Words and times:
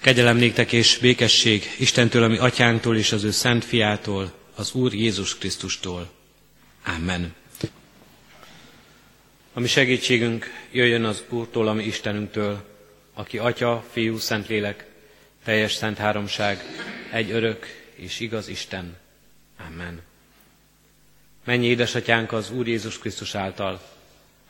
Kegyelem 0.00 0.36
néktek 0.36 0.72
és 0.72 0.98
békesség 0.98 1.64
Istentől, 1.78 2.22
ami 2.22 2.38
atyánktól 2.38 2.96
és 2.96 3.12
az 3.12 3.24
ő 3.24 3.30
szent 3.30 3.64
fiától, 3.64 4.32
az 4.54 4.72
Úr 4.72 4.94
Jézus 4.94 5.38
Krisztustól. 5.38 6.10
Amen. 6.86 7.34
Ami 9.52 9.66
segítségünk 9.66 10.46
jöjjön 10.70 11.04
az 11.04 11.22
Úrtól, 11.28 11.68
ami 11.68 11.84
Istenünktől, 11.84 12.64
aki 13.14 13.38
Atya, 13.38 13.84
Fiú, 13.90 14.18
Szentlélek, 14.18 14.86
teljes 15.44 15.72
szent 15.72 15.98
háromság, 15.98 16.64
egy 17.12 17.30
örök 17.30 17.66
és 17.94 18.20
igaz 18.20 18.48
Isten. 18.48 18.96
Amen. 19.68 20.02
Mennyi 21.44 21.66
édesatyánk 21.66 22.32
az 22.32 22.50
Úr 22.50 22.68
Jézus 22.68 22.98
Krisztus 22.98 23.34
által. 23.34 23.82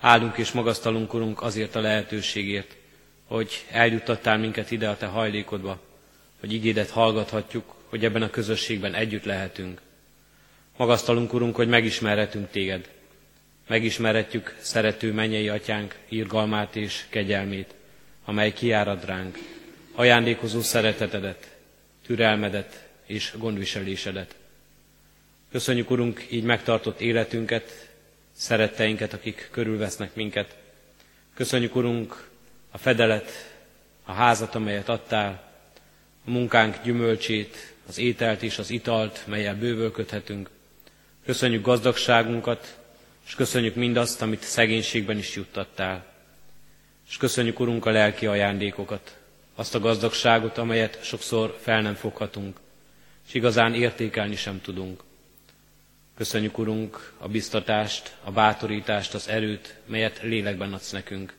Áldunk 0.00 0.36
és 0.38 0.52
magasztalunk, 0.52 1.14
Urunk, 1.14 1.42
azért 1.42 1.74
a 1.74 1.80
lehetőségért, 1.80 2.76
hogy 3.30 3.64
eljuttattál 3.70 4.38
minket 4.38 4.70
ide 4.70 4.88
a 4.88 4.96
Te 4.96 5.06
hajlékodba, 5.06 5.80
hogy 6.40 6.52
igédet 6.52 6.90
hallgathatjuk, 6.90 7.74
hogy 7.84 8.04
ebben 8.04 8.22
a 8.22 8.30
közösségben 8.30 8.94
együtt 8.94 9.24
lehetünk. 9.24 9.80
Magasztalunk, 10.76 11.32
Urunk, 11.32 11.56
hogy 11.56 11.68
megismerhetünk 11.68 12.50
Téged. 12.50 12.88
Megismerhetjük 13.66 14.56
szerető 14.60 15.12
mennyei 15.12 15.48
atyánk 15.48 15.98
írgalmát 16.08 16.76
és 16.76 17.04
kegyelmét, 17.08 17.74
amely 18.24 18.52
kiárad 18.52 19.04
ránk, 19.04 19.38
ajándékozó 19.94 20.60
szeretetedet, 20.60 21.56
türelmedet 22.06 22.88
és 23.06 23.34
gondviselésedet. 23.38 24.34
Köszönjük, 25.50 25.90
Urunk, 25.90 26.26
így 26.30 26.44
megtartott 26.44 27.00
életünket, 27.00 27.88
szeretteinket, 28.32 29.12
akik 29.12 29.48
körülvesznek 29.50 30.14
minket. 30.14 30.56
Köszönjük, 31.34 31.76
Urunk, 31.76 32.29
a 32.70 32.78
fedelet, 32.78 33.30
a 34.04 34.12
házat, 34.12 34.54
amelyet 34.54 34.88
adtál, 34.88 35.52
a 36.26 36.30
munkánk 36.30 36.82
gyümölcsét, 36.82 37.74
az 37.88 37.98
ételt 37.98 38.42
és 38.42 38.58
az 38.58 38.70
italt, 38.70 39.26
melyel 39.26 39.54
bővölködhetünk. 39.56 40.50
Köszönjük 41.24 41.64
gazdagságunkat, 41.64 42.78
és 43.26 43.34
köszönjük 43.34 43.74
mindazt, 43.74 44.22
amit 44.22 44.42
szegénységben 44.42 45.18
is 45.18 45.34
juttattál. 45.34 46.06
És 47.08 47.16
köszönjük, 47.16 47.60
Urunk, 47.60 47.86
a 47.86 47.90
lelki 47.90 48.26
ajándékokat, 48.26 49.16
azt 49.54 49.74
a 49.74 49.80
gazdagságot, 49.80 50.58
amelyet 50.58 51.04
sokszor 51.04 51.58
fel 51.60 51.80
nem 51.82 51.94
foghatunk, 51.94 52.60
és 53.28 53.34
igazán 53.34 53.74
értékelni 53.74 54.36
sem 54.36 54.60
tudunk. 54.60 55.02
Köszönjük, 56.16 56.58
Urunk, 56.58 57.12
a 57.18 57.28
biztatást, 57.28 58.16
a 58.24 58.30
bátorítást, 58.30 59.14
az 59.14 59.28
erőt, 59.28 59.74
melyet 59.86 60.20
lélekben 60.22 60.72
adsz 60.72 60.90
nekünk 60.90 61.34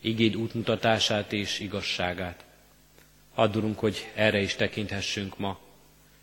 igéd 0.00 0.36
útmutatását 0.36 1.32
és 1.32 1.60
igazságát. 1.60 2.44
Add, 3.34 3.76
hogy 3.76 4.10
erre 4.14 4.40
is 4.40 4.54
tekinthessünk 4.54 5.38
ma, 5.38 5.58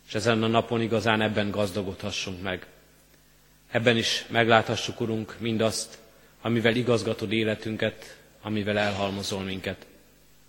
és 0.06 0.14
ezen 0.14 0.42
a 0.42 0.46
napon 0.46 0.80
igazán 0.80 1.20
ebben 1.20 1.50
gazdagodhassunk 1.50 2.42
meg. 2.42 2.66
Ebben 3.70 3.96
is 3.96 4.24
megláthassuk, 4.28 5.00
Urunk, 5.00 5.36
mindazt, 5.38 5.98
amivel 6.40 6.76
igazgatod 6.76 7.32
életünket, 7.32 8.18
amivel 8.42 8.78
elhalmozol 8.78 9.42
minket. 9.42 9.86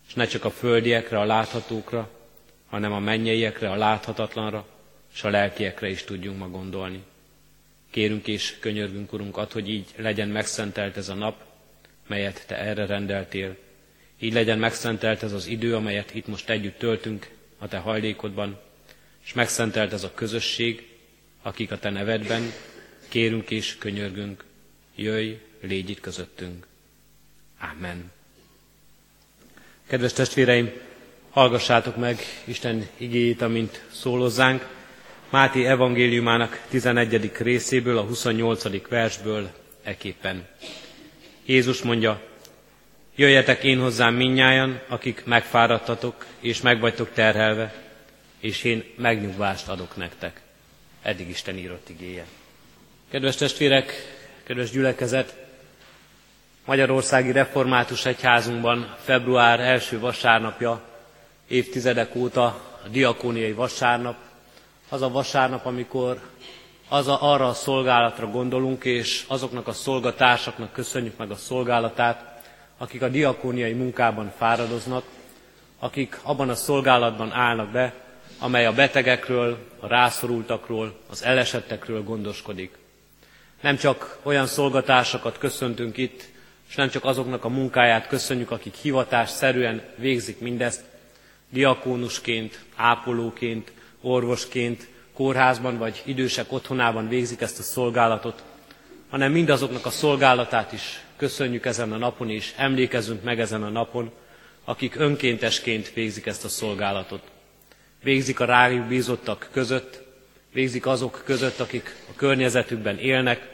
És 0.07 0.13
ne 0.13 0.25
csak 0.25 0.45
a 0.45 0.49
földiekre, 0.49 1.19
a 1.19 1.25
láthatókra, 1.25 2.09
hanem 2.69 2.91
a 2.91 2.99
mennyeiekre, 2.99 3.71
a 3.71 3.75
láthatatlanra, 3.75 4.65
és 5.13 5.23
a 5.23 5.29
lelkiekre 5.29 5.89
is 5.89 6.03
tudjunk 6.03 6.37
ma 6.37 6.49
gondolni. 6.49 7.03
Kérünk 7.89 8.27
és 8.27 8.57
könyörgünk, 8.59 9.13
Urunk, 9.13 9.37
ad, 9.37 9.51
hogy 9.51 9.69
így 9.69 9.85
legyen 9.95 10.27
megszentelt 10.27 10.97
ez 10.97 11.09
a 11.09 11.13
nap, 11.13 11.43
melyet 12.07 12.43
Te 12.47 12.57
erre 12.57 12.85
rendeltél. 12.85 13.55
Így 14.19 14.33
legyen 14.33 14.59
megszentelt 14.59 15.23
ez 15.23 15.31
az 15.33 15.47
idő, 15.47 15.75
amelyet 15.75 16.13
itt 16.15 16.27
most 16.27 16.49
együtt 16.49 16.77
töltünk 16.77 17.29
a 17.57 17.67
Te 17.67 17.77
hajlékodban, 17.77 18.59
és 19.25 19.33
megszentelt 19.33 19.93
ez 19.93 20.03
a 20.03 20.13
közösség, 20.13 20.87
akik 21.41 21.71
a 21.71 21.79
Te 21.79 21.89
nevedben 21.89 22.51
kérünk 23.07 23.49
és 23.51 23.77
könyörgünk, 23.77 24.43
jöjj, 24.95 25.33
légy 25.61 25.89
itt 25.89 25.99
közöttünk. 25.99 26.67
Amen. 27.59 28.11
Kedves 29.87 30.13
testvéreim, 30.13 30.71
hallgassátok 31.29 31.95
meg 31.95 32.19
Isten 32.43 32.87
igéjét, 32.97 33.41
amint 33.41 33.83
szólozzánk. 33.91 34.67
Máté 35.29 35.65
evangéliumának 35.65 36.65
11. 36.69 37.31
részéből, 37.37 37.97
a 37.97 38.01
28. 38.01 38.87
versből 38.89 39.51
eképpen. 39.83 40.47
Jézus 41.45 41.81
mondja, 41.81 42.21
jöjjetek 43.15 43.63
én 43.63 43.79
hozzám 43.79 44.13
minnyájan, 44.13 44.81
akik 44.87 45.25
megfáradtatok 45.25 46.25
és 46.39 46.61
megvagytok 46.61 47.13
terhelve, 47.13 47.73
és 48.39 48.63
én 48.63 48.83
megnyugvást 48.97 49.67
adok 49.67 49.95
nektek. 49.95 50.41
Eddig 51.01 51.29
Isten 51.29 51.57
írott 51.57 51.89
igéje. 51.89 52.25
Kedves 53.09 53.35
testvérek, 53.35 53.93
kedves 54.43 54.69
gyülekezet, 54.69 55.35
Magyarországi 56.65 57.31
Református 57.31 58.05
Egyházunkban 58.05 58.95
február 59.03 59.59
első 59.59 59.99
vasárnapja, 59.99 60.81
évtizedek 61.47 62.15
óta 62.15 62.45
a 62.83 62.87
diakóniai 62.91 63.51
vasárnap, 63.51 64.17
az 64.89 65.01
a 65.01 65.09
vasárnap, 65.09 65.65
amikor 65.65 66.21
az 66.89 67.07
a, 67.07 67.31
arra 67.31 67.47
a 67.47 67.53
szolgálatra 67.53 68.27
gondolunk, 68.27 68.83
és 68.83 69.25
azoknak 69.27 69.67
a 69.67 69.71
szolgatársaknak 69.71 70.71
köszönjük 70.71 71.17
meg 71.17 71.31
a 71.31 71.35
szolgálatát, 71.35 72.43
akik 72.77 73.01
a 73.01 73.07
diakóniai 73.07 73.73
munkában 73.73 74.33
fáradoznak, 74.37 75.03
akik 75.79 76.19
abban 76.23 76.49
a 76.49 76.55
szolgálatban 76.55 77.31
állnak 77.31 77.71
be, 77.71 77.93
amely 78.39 78.65
a 78.65 78.73
betegekről, 78.73 79.57
a 79.79 79.87
rászorultakról, 79.87 80.99
az 81.09 81.23
elesettekről 81.23 82.03
gondoskodik. 82.03 82.77
Nem 83.61 83.77
csak 83.77 84.19
olyan 84.23 84.47
szolgatársakat 84.47 85.37
köszöntünk 85.37 85.97
itt, 85.97 86.29
és 86.69 86.75
nem 86.75 86.89
csak 86.89 87.05
azoknak 87.05 87.43
a 87.43 87.49
munkáját 87.49 88.07
köszönjük, 88.07 88.51
akik 88.51 88.75
hivatásszerűen 88.75 89.81
végzik 89.95 90.39
mindezt, 90.39 90.83
diakónusként, 91.49 92.63
ápolóként, 92.75 93.71
orvosként, 94.01 94.87
kórházban 95.15 95.77
vagy 95.77 96.01
idősek 96.05 96.51
otthonában 96.51 97.07
végzik 97.07 97.41
ezt 97.41 97.59
a 97.59 97.63
szolgálatot, 97.63 98.43
hanem 99.09 99.31
mindazoknak 99.31 99.85
a 99.85 99.89
szolgálatát 99.89 100.71
is 100.71 101.03
köszönjük 101.17 101.65
ezen 101.65 101.91
a 101.91 101.97
napon, 101.97 102.29
és 102.29 102.53
emlékezünk 102.57 103.23
meg 103.23 103.39
ezen 103.39 103.63
a 103.63 103.69
napon, 103.69 104.11
akik 104.65 104.95
önkéntesként 104.95 105.93
végzik 105.93 106.25
ezt 106.25 106.45
a 106.45 106.47
szolgálatot. 106.47 107.21
Végzik 108.03 108.39
a 108.39 108.45
rájuk 108.45 108.85
bízottak 108.85 109.49
között, 109.51 110.03
végzik 110.53 110.85
azok 110.85 111.21
között, 111.25 111.59
akik 111.59 111.95
a 112.09 112.15
környezetükben 112.15 112.97
élnek, 112.97 113.49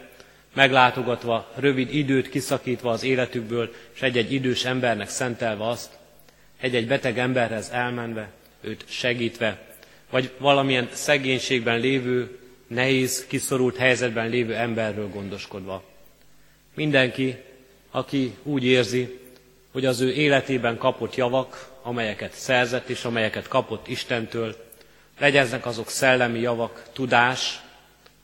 meglátogatva, 0.54 1.52
rövid 1.56 1.94
időt 1.94 2.30
kiszakítva 2.30 2.92
az 2.92 3.04
életükből, 3.04 3.74
és 3.94 4.02
egy-egy 4.02 4.34
idős 4.34 4.66
embernek 4.66 5.10
szentelve 5.10 5.68
azt, 5.68 5.90
egy-egy 6.60 6.88
beteg 6.88 7.18
emberhez 7.20 7.70
elmenve, 7.70 8.32
őt 8.62 8.84
segítve, 8.88 9.71
vagy 10.12 10.32
valamilyen 10.38 10.90
szegénységben 10.94 11.80
lévő, 11.80 12.40
nehéz, 12.68 13.26
kiszorult 13.28 13.78
helyzetben 13.78 14.30
lévő 14.30 14.56
emberről 14.56 15.10
gondoskodva. 15.10 15.84
Mindenki, 16.76 17.36
aki 17.92 18.34
úgy 18.44 18.64
érzi, 18.64 19.20
hogy 19.72 19.86
az 19.86 20.00
ő 20.00 20.14
életében 20.14 20.78
kapott 20.78 21.16
javak, 21.16 21.70
amelyeket 21.82 22.34
szerzett 22.34 22.90
és 22.90 23.06
amelyeket 23.06 23.48
kapott 23.48 23.88
Istentől, 23.88 24.56
legyenek 25.20 25.66
azok 25.66 25.90
szellemi 25.90 26.40
javak, 26.40 26.84
tudás, 26.94 27.62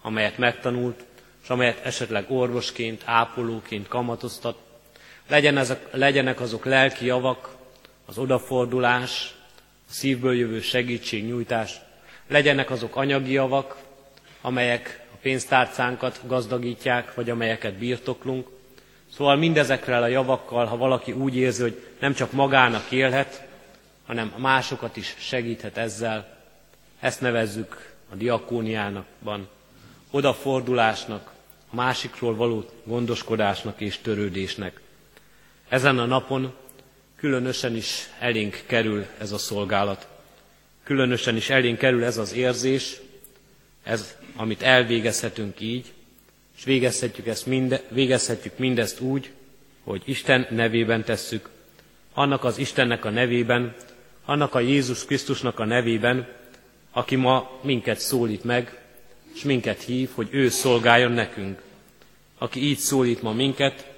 amelyet 0.01 0.37
megtanult, 0.37 1.03
és 1.43 1.49
amelyet 1.49 1.85
esetleg 1.85 2.25
orvosként, 2.31 3.01
ápolóként 3.05 3.87
kamatoztat, 3.87 4.57
legyen 5.27 5.57
ezek, 5.57 5.87
legyenek 5.91 6.39
azok 6.39 6.65
lelki 6.65 7.05
javak, 7.05 7.55
az 8.05 8.17
odafordulás, 8.17 9.35
a 9.89 9.91
szívből 9.91 10.35
jövő 10.35 10.61
segítségnyújtás, 10.61 11.79
legyenek 12.27 12.69
azok 12.69 12.95
anyagi 12.95 13.31
javak, 13.31 13.77
amelyek 14.41 15.05
a 15.13 15.17
pénztárcánkat 15.21 16.19
gazdagítják, 16.27 17.13
vagy 17.13 17.29
amelyeket 17.29 17.73
birtoklunk. 17.73 18.47
Szóval 19.15 19.35
mindezekkel 19.35 20.03
a 20.03 20.07
javakkal, 20.07 20.65
ha 20.65 20.77
valaki 20.77 21.11
úgy 21.11 21.35
érzi, 21.35 21.61
hogy 21.61 21.85
nem 21.99 22.13
csak 22.13 22.31
magának 22.31 22.91
élhet, 22.91 23.45
hanem 24.05 24.33
másokat 24.37 24.97
is 24.97 25.15
segíthet 25.17 25.77
ezzel, 25.77 26.37
ezt 26.99 27.21
nevezzük 27.21 27.93
a 28.11 28.15
diakóniánakban, 28.15 29.47
odafordulásnak, 30.11 31.31
a 31.71 31.75
másikról 31.75 32.35
való 32.35 32.65
gondoskodásnak 32.83 33.81
és 33.81 33.97
törődésnek. 33.97 34.79
Ezen 35.69 35.99
a 35.99 36.05
napon 36.05 36.53
különösen 37.15 37.75
is 37.75 38.09
elénk 38.19 38.63
kerül 38.65 39.05
ez 39.17 39.31
a 39.31 39.37
szolgálat. 39.37 40.07
Különösen 40.87 41.35
is 41.35 41.49
elénk 41.49 41.77
kerül 41.77 42.03
ez 42.03 42.17
az 42.17 42.33
érzés, 42.33 42.95
ez, 43.83 44.15
amit 44.35 44.61
elvégezhetünk 44.61 45.59
így, 45.59 45.85
és 46.57 46.63
végezhetjük, 46.63 47.27
ezt 47.27 47.45
minde, 47.45 47.81
végezhetjük 47.89 48.57
mindezt 48.57 48.99
úgy, 48.99 49.31
hogy 49.83 50.01
Isten 50.05 50.47
nevében 50.49 51.03
tesszük, 51.03 51.49
annak 52.13 52.43
az 52.43 52.57
Istennek 52.57 53.05
a 53.05 53.09
nevében, 53.09 53.75
annak 54.25 54.55
a 54.55 54.59
Jézus 54.59 55.05
Krisztusnak 55.05 55.59
a 55.59 55.65
nevében, 55.65 56.27
aki 56.91 57.15
ma 57.15 57.59
minket 57.61 57.99
szólít 57.99 58.43
meg, 58.43 58.81
és 59.33 59.43
minket 59.43 59.81
hív, 59.81 60.09
hogy 60.13 60.27
ő 60.31 60.49
szolgáljon 60.49 61.11
nekünk. 61.11 61.61
Aki 62.37 62.63
így 62.63 62.77
szólít 62.77 63.21
ma 63.21 63.33
minket, 63.33 63.93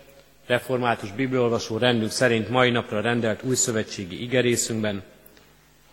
református 0.45 1.12
bibliolvasó 1.12 1.77
rendünk 1.77 2.12
szerint 2.12 2.50
mai 2.50 2.69
napra 2.69 3.01
rendelt 3.01 3.44
újszövetségi 3.44 4.21
igerészünkben, 4.21 5.03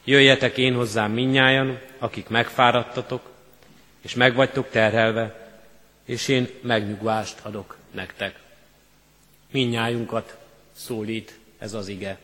jöjjetek 0.07 0.57
én 0.59 0.75
hozzám 0.75 1.13
minnyájan, 1.13 1.81
akik 1.99 2.29
megfáradtatok, 2.29 3.31
és 4.01 4.15
megvagytok 4.15 4.71
terhelve, 4.71 5.49
és 6.05 6.29
én 6.29 6.49
megnyugvást 6.61 7.39
adok 7.43 7.77
nektek. 7.91 8.39
Minnyájunkat 9.51 10.37
szólít 10.77 11.39
ez 11.59 11.75
az 11.75 11.89
ige. 11.89 12.19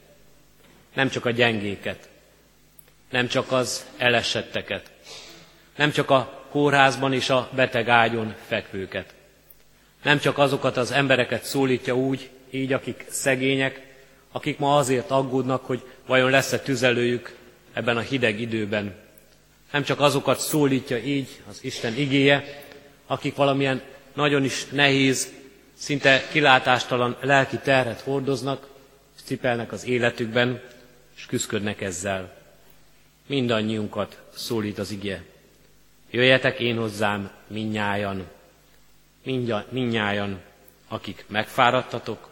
Nem 0.95 1.09
csak 1.09 1.25
a 1.25 1.31
gyengéket, 1.31 2.09
nem 3.11 3.27
csak 3.27 3.53
az 3.53 3.87
elesetteket, 3.97 4.91
nem 5.77 5.91
csak 5.91 6.11
a 6.11 6.47
kórházban 6.51 7.13
és 7.13 7.31
a 7.31 7.49
beteg 7.55 7.89
ágyon 7.89 8.35
fekvőket, 8.47 9.15
nem 10.03 10.19
csak 10.19 10.39
azokat 10.39 10.77
az 10.77 10.91
embereket 10.91 11.45
szólítja 11.45 11.97
úgy, 11.97 12.31
így, 12.51 12.73
akik 12.73 13.07
szegények, 13.09 13.87
akik 14.33 14.59
ma 14.59 14.77
azért 14.77 15.11
aggódnak, 15.11 15.67
hogy 15.67 15.83
vajon 16.07 16.31
lesz-e 16.31 16.59
tüzelőjük 16.59 17.41
ebben 17.73 17.97
a 17.97 18.01
hideg 18.01 18.41
időben. 18.41 18.95
Nem 19.73 19.83
csak 19.83 20.01
azokat 20.01 20.41
szólítja 20.41 20.99
így 20.99 21.29
az 21.49 21.59
Isten 21.65 21.97
igéje, 21.97 22.65
akik 23.07 23.35
valamilyen 23.35 23.83
nagyon 24.15 24.45
is 24.45 24.67
nehéz, 24.67 25.33
szinte 25.75 26.23
kilátástalan 26.31 27.17
lelki 27.21 27.57
terhet 27.57 28.01
hordoznak, 28.01 28.69
és 29.17 29.23
cipelnek 29.23 29.73
az 29.73 29.85
életükben, 29.85 30.61
és 31.17 31.27
küzdködnek 31.27 31.81
ezzel. 31.81 32.35
Mindannyiunkat 33.27 34.21
szólít 34.35 34.79
az 34.79 34.91
ige. 34.91 35.23
Jöjjetek 36.11 36.59
én 36.61 36.77
hozzám 36.77 37.31
minnyájan, 37.47 38.27
minnyájan, 39.69 40.41
akik 40.89 41.25
megfáradtatok, 41.29 42.29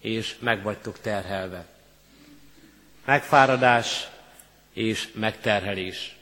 és 0.00 0.36
megvagytok 0.38 1.00
terhelve. 1.00 1.66
Megfáradás 3.04 4.08
és 4.78 5.08
megterhelés. 5.12 6.16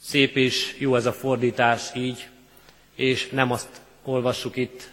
Szép 0.00 0.36
és 0.36 0.76
jó 0.78 0.96
ez 0.96 1.06
a 1.06 1.12
fordítás 1.12 1.90
így, 1.94 2.28
és 2.94 3.28
nem 3.28 3.50
azt 3.50 3.68
olvassuk 4.02 4.56
itt 4.56 4.90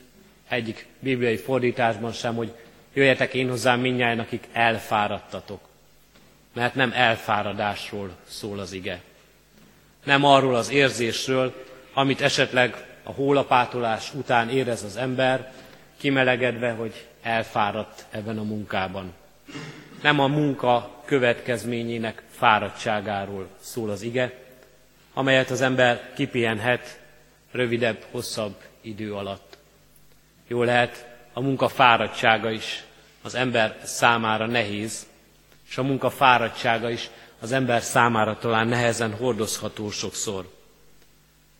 egyik 0.47 0.87
bibliai 0.99 1.37
fordításban 1.37 2.11
sem, 2.11 2.35
hogy 2.35 2.51
jöjjetek 2.93 3.33
én 3.33 3.49
hozzám 3.49 3.79
minnyáján, 3.79 4.19
akik 4.19 4.47
elfáradtatok. 4.51 5.59
Mert 6.53 6.75
nem 6.75 6.91
elfáradásról 6.93 8.15
szól 8.27 8.59
az 8.59 8.71
ige. 8.71 9.01
Nem 10.03 10.23
arról 10.23 10.55
az 10.55 10.69
érzésről, 10.69 11.65
amit 11.93 12.21
esetleg 12.21 12.85
a 13.03 13.11
hólapátolás 13.11 14.13
után 14.13 14.49
érez 14.49 14.83
az 14.83 14.97
ember, 14.97 15.53
kimelegedve, 15.97 16.71
hogy 16.71 17.07
elfáradt 17.21 18.05
ebben 18.09 18.37
a 18.37 18.43
munkában. 18.43 19.13
Nem 20.01 20.19
a 20.19 20.27
munka 20.27 21.01
következményének 21.05 22.23
fáradtságáról 22.29 23.47
szól 23.59 23.89
az 23.89 24.01
ige, 24.01 24.33
amelyet 25.13 25.49
az 25.49 25.61
ember 25.61 26.13
kipihenhet 26.15 26.99
rövidebb, 27.51 28.05
hosszabb 28.11 28.55
idő 28.81 29.13
alatt. 29.13 29.57
Jó 30.47 30.63
lehet, 30.63 31.07
a 31.33 31.41
munka 31.41 31.67
fáradtsága 31.67 32.51
is 32.51 32.83
az 33.21 33.35
ember 33.35 33.79
számára 33.83 34.45
nehéz, 34.45 35.07
és 35.69 35.77
a 35.77 35.83
munka 35.83 36.09
fáradtsága 36.09 36.89
is 36.89 37.09
az 37.39 37.51
ember 37.51 37.81
számára 37.81 38.37
talán 38.37 38.67
nehezen 38.67 39.13
hordozható 39.13 39.89
sokszor. 39.89 40.53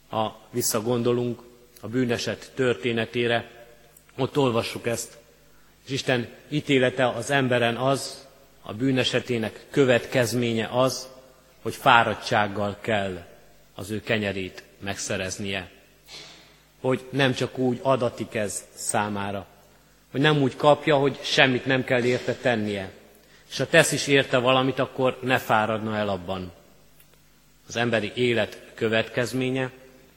Ha 0.09 0.39
visszagondolunk 0.51 1.42
a 1.81 1.88
bűneset 1.88 2.51
történetére, 2.56 3.51
ott 4.18 4.38
olvassuk 4.38 4.88
ezt, 4.88 5.18
és 5.85 5.92
Isten 5.92 6.27
ítélete 6.50 7.07
az 7.07 7.30
emberen 7.30 7.75
az, 7.75 8.27
a 8.69 8.74
bűnesetének 8.74 9.66
következménye 9.69 10.69
az, 10.71 11.07
hogy 11.62 11.75
fáradtsággal 11.75 12.77
kell 12.81 13.25
az 13.75 13.89
ő 13.89 14.01
kenyerét 14.01 14.63
megszereznie. 14.80 15.69
Hogy 16.81 17.06
nem 17.10 17.33
csak 17.33 17.57
úgy 17.57 17.80
adatik 17.81 18.36
ez 18.36 18.63
számára, 18.74 19.45
hogy 20.12 20.21
nem 20.21 20.42
úgy 20.42 20.56
kapja, 20.56 20.95
hogy 20.98 21.19
semmit 21.21 21.66
nem 21.66 21.83
kell 21.83 22.04
érte 22.04 22.33
tennie. 22.33 22.92
És 23.50 23.57
ha 23.57 23.68
tesz 23.68 23.92
is 23.92 24.07
érte 24.07 24.38
valamit, 24.38 24.80
akkor 24.80 25.19
ne 25.21 25.38
fáradna 25.38 25.95
el 25.95 26.10
abban. 26.10 26.51
Az 27.68 27.75
emberi 27.75 28.12
élet 28.16 28.62
következménye, 28.74 29.71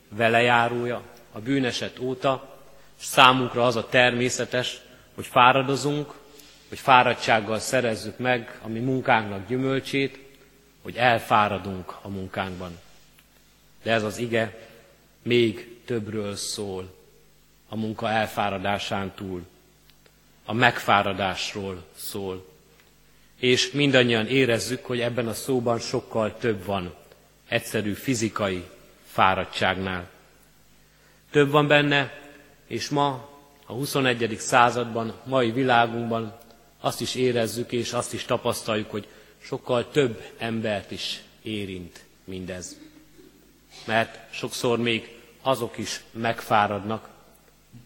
velejárója, 0.09 1.03
a 1.33 1.39
bűneset 1.41 1.99
óta, 1.99 2.59
és 2.99 3.05
számunkra 3.05 3.65
az 3.67 3.77
a 3.77 3.89
természetes, 3.89 4.81
hogy 5.15 5.27
fáradozunk, 5.27 6.13
hogy 6.73 6.81
fáradtsággal 6.81 7.59
szerezzük 7.59 8.19
meg 8.19 8.59
a 8.63 8.69
mi 8.69 8.79
munkánknak 8.79 9.49
gyümölcsét, 9.49 10.19
hogy 10.83 10.97
elfáradunk 10.97 11.97
a 12.03 12.09
munkánkban. 12.09 12.79
De 13.83 13.93
ez 13.93 14.03
az 14.03 14.19
ige 14.19 14.69
még 15.23 15.79
többről 15.85 16.37
szól 16.37 16.95
a 17.69 17.77
munka 17.77 18.11
elfáradásán 18.11 19.13
túl. 19.15 19.47
A 20.45 20.53
megfáradásról 20.53 21.85
szól. 21.97 22.49
És 23.37 23.71
mindannyian 23.71 24.27
érezzük, 24.27 24.85
hogy 24.85 25.01
ebben 25.01 25.29
a 25.29 25.35
szóban 25.35 25.79
sokkal 25.79 26.37
több 26.37 26.65
van 26.65 26.95
egyszerű 27.49 27.93
fizikai 27.93 28.65
fáradtságnál. 29.05 30.09
Több 31.31 31.51
van 31.51 31.67
benne, 31.67 32.21
és 32.67 32.89
ma 32.89 33.29
a 33.67 33.73
21. 33.73 34.37
században, 34.39 35.15
mai 35.25 35.51
világunkban 35.51 36.41
azt 36.85 37.01
is 37.01 37.15
érezzük 37.15 37.73
és 37.73 37.93
azt 37.93 38.13
is 38.13 38.25
tapasztaljuk, 38.25 38.91
hogy 38.91 39.09
sokkal 39.39 39.91
több 39.91 40.23
embert 40.39 40.91
is 40.91 41.23
érint 41.43 42.05
mindez. 42.25 42.77
Mert 43.87 44.35
sokszor 44.35 44.79
még 44.79 45.19
azok 45.43 45.79
is 45.79 46.03
megfáradnak, 46.11 47.09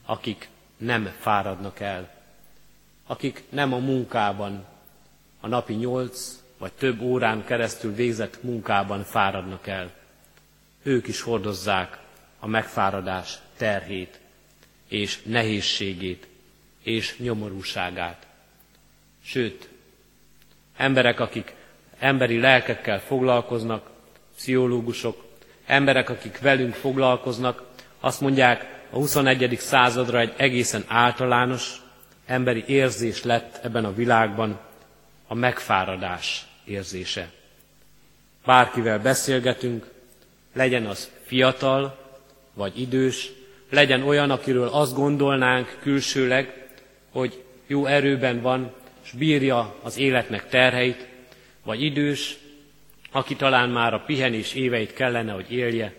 akik 0.05 0.49
nem 0.77 1.15
fáradnak 1.21 1.81
el, 1.81 2.15
akik 3.07 3.43
nem 3.49 3.73
a 3.73 3.79
munkában, 3.79 4.65
a 5.41 5.47
napi 5.47 5.75
nyolc 5.75 6.43
vagy 6.59 6.73
több 6.73 7.01
órán 7.01 7.45
keresztül 7.45 7.95
végzett 7.95 8.43
munkában 8.43 9.05
fáradnak 9.05 9.67
el. 9.67 9.93
Ők 10.83 11.07
is 11.07 11.21
hordozzák 11.21 11.99
a 12.39 12.47
megfáradás 12.47 13.39
terhét, 13.57 14.21
és 14.89 15.23
nehézségét, 15.23 16.27
és 16.83 17.19
nyomorúságát. 17.19 18.26
Sőt, 19.29 19.69
emberek, 20.77 21.21
akik 21.21 21.55
emberi 21.99 22.41
lelkekkel 22.41 23.01
foglalkoznak, 23.01 23.91
pszichológusok, 24.37 25.25
emberek, 25.67 26.11
akik 26.11 26.39
velünk 26.41 26.75
foglalkoznak, 26.75 27.63
azt 28.01 28.21
mondják, 28.21 28.85
a 28.91 28.97
21. 28.97 29.57
századra 29.59 30.21
egy 30.21 30.33
egészen 30.37 30.85
általános 30.87 31.75
emberi 32.27 32.65
érzés 32.67 33.23
lett 33.23 33.65
ebben 33.65 33.85
a 33.85 33.95
világban 33.95 34.61
a 35.27 35.35
megfáradás 35.35 36.47
érzése. 36.65 37.31
Bárkivel 38.45 38.99
beszélgetünk, 38.99 39.87
legyen 40.53 40.87
az 40.87 41.11
fiatal 41.23 41.99
vagy 42.55 42.81
idős, 42.81 43.31
legyen 43.71 44.03
olyan, 44.03 44.31
akiről 44.31 44.69
azt 44.69 44.95
gondolnánk 44.95 45.79
külsőleg, 45.81 46.69
hogy 47.11 47.45
jó 47.67 47.87
erőben 47.87 48.41
van, 48.41 48.73
bírja 49.19 49.75
az 49.83 49.99
életnek 49.99 50.49
terheit, 50.49 51.07
vagy 51.65 51.83
idős, 51.83 52.37
aki 53.11 53.37
talán 53.37 53.69
már 53.69 53.95
a 53.95 54.03
pihenés 54.07 54.55
éveit 54.55 54.93
kellene, 54.93 55.33
hogy 55.33 55.53
élje, 55.53 55.95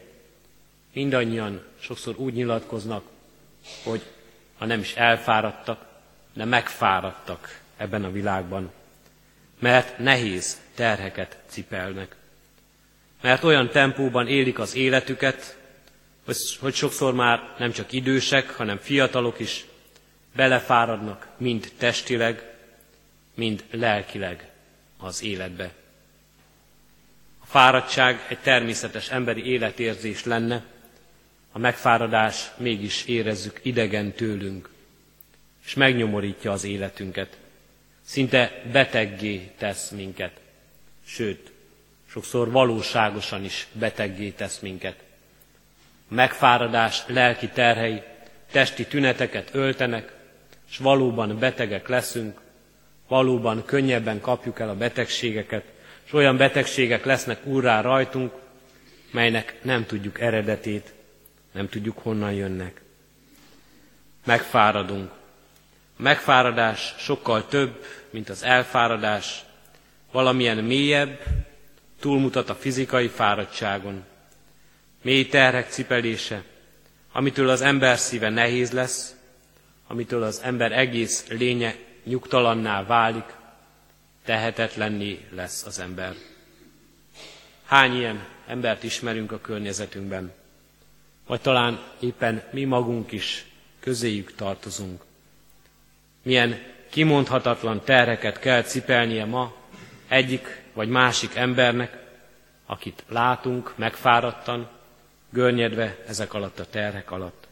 mindannyian 0.94 1.64
sokszor 1.80 2.16
úgy 2.18 2.34
nyilatkoznak, 2.34 3.04
hogy 3.84 4.02
ha 4.58 4.66
nem 4.66 4.80
is 4.80 4.96
elfáradtak, 4.96 5.86
de 6.34 6.46
megfáradtak 6.46 7.60
ebben 7.78 8.04
a 8.04 8.12
világban, 8.12 8.72
mert 9.60 9.98
nehéz 9.98 10.62
terheket 10.76 11.38
cipelnek. 11.48 12.16
Mert 13.22 13.44
olyan 13.44 13.70
tempóban 13.70 14.28
élik 14.28 14.60
az 14.60 14.76
életüket, 14.76 15.58
hogy 16.60 16.74
sokszor 16.74 17.14
már 17.14 17.56
nem 17.58 17.72
csak 17.72 17.92
idősek, 17.92 18.50
hanem 18.50 18.78
fiatalok 18.78 19.40
is 19.40 19.66
belefáradnak 20.36 21.28
mind 21.38 21.72
testileg, 21.78 22.57
mind 23.38 23.64
lelkileg 23.72 24.50
az 24.98 25.24
életbe. 25.24 25.72
A 27.40 27.46
fáradtság 27.46 28.26
egy 28.30 28.40
természetes 28.40 29.10
emberi 29.10 29.46
életérzés 29.46 30.24
lenne, 30.24 30.64
a 31.52 31.60
megfáradás 31.60 32.52
mégis 32.58 33.06
érezzük 33.06 33.60
idegen 33.62 34.12
tőlünk, 34.12 34.70
és 35.66 35.74
megnyomorítja 35.74 36.52
az 36.52 36.64
életünket. 36.64 37.38
Szinte 38.06 38.62
beteggé 38.72 39.52
tesz 39.58 39.90
minket. 39.90 40.40
sőt, 41.06 41.52
sokszor 42.10 42.52
valóságosan 42.52 43.44
is 43.44 43.68
beteggé 43.72 44.30
tesz 44.30 44.60
minket. 44.60 45.04
A 46.10 46.14
megfáradás 46.14 47.04
lelki 47.08 47.48
terhei 47.48 48.02
testi 48.52 48.86
tüneteket 48.86 49.50
öltenek, 49.54 50.14
és 50.70 50.78
valóban 50.78 51.40
betegek 51.40 51.88
leszünk, 51.88 52.40
valóban 53.08 53.66
könnyebben 53.66 54.22
kapjuk 54.22 54.60
el 54.60 54.70
a 54.70 54.76
betegségeket, 54.76 55.64
és 56.06 56.14
olyan 56.14 56.38
betegségek 56.38 57.06
lesznek 57.06 57.46
úrrá 57.46 57.82
rajtunk, 57.82 58.34
melynek 59.12 59.56
nem 59.62 59.86
tudjuk 59.86 60.20
eredetét, 60.20 60.94
nem 61.52 61.70
tudjuk 61.70 62.00
honnan 62.00 62.34
jönnek. 62.34 62.82
Megfáradunk. 64.26 65.12
A 65.98 66.02
megfáradás 66.02 66.96
sokkal 66.98 67.48
több, 67.48 67.86
mint 68.10 68.30
az 68.30 68.44
elfáradás, 68.44 69.46
valamilyen 70.12 70.58
mélyebb, 70.58 71.20
túlmutat 72.00 72.50
a 72.50 72.56
fizikai 72.56 73.08
fáradtságon. 73.08 74.04
Mély 75.02 75.28
terhek 75.28 75.70
cipelése, 75.70 76.44
amitől 77.12 77.50
az 77.50 77.62
ember 77.62 77.98
szíve 77.98 78.30
nehéz 78.30 78.72
lesz, 78.72 79.16
amitől 79.88 80.24
az 80.24 80.42
ember 80.44 80.72
egész 80.72 81.28
lénye 81.28 81.76
nyugtalanná 82.08 82.84
válik, 82.84 83.34
tehetetlenné 84.26 85.26
lesz 85.32 85.66
az 85.66 85.80
ember. 85.80 86.16
Hány 87.66 87.96
ilyen 87.96 88.26
embert 88.48 88.84
ismerünk 88.84 89.32
a 89.32 89.42
környezetünkben? 89.42 90.32
Vagy 91.28 91.42
talán 91.42 91.80
éppen 92.00 92.44
mi 92.52 92.64
magunk 92.64 93.12
is 93.12 93.46
közéjük 93.80 94.36
tartozunk. 94.36 95.04
Milyen 96.22 96.60
kimondhatatlan 96.90 97.82
terheket 97.84 98.40
kell 98.40 98.62
cipelnie 98.62 99.26
ma 99.26 99.54
egyik 100.08 100.62
vagy 100.74 100.90
másik 100.90 101.36
embernek, 101.36 101.98
akit 102.66 103.04
látunk 103.10 103.74
megfáradtan, 103.76 104.70
görnyedve 105.30 105.98
ezek 106.08 106.34
alatt 106.34 106.60
a 106.60 106.70
terhek 106.70 107.12
alatt. 107.12 107.48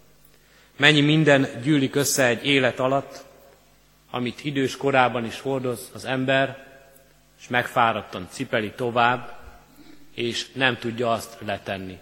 Mennyi 0.77 1.01
minden 1.01 1.47
gyűlik 1.63 1.95
össze 1.95 2.25
egy 2.25 2.45
élet 2.45 2.79
alatt, 2.79 3.24
amit 4.09 4.43
idős 4.43 4.77
korában 4.77 5.25
is 5.25 5.39
hordoz 5.39 5.91
az 5.93 6.05
ember, 6.05 6.67
és 7.39 7.47
megfáradtan 7.47 8.27
cipeli 8.29 8.71
tovább, 8.71 9.37
és 10.13 10.51
nem 10.51 10.77
tudja 10.77 11.11
azt 11.11 11.37
letenni. 11.45 11.99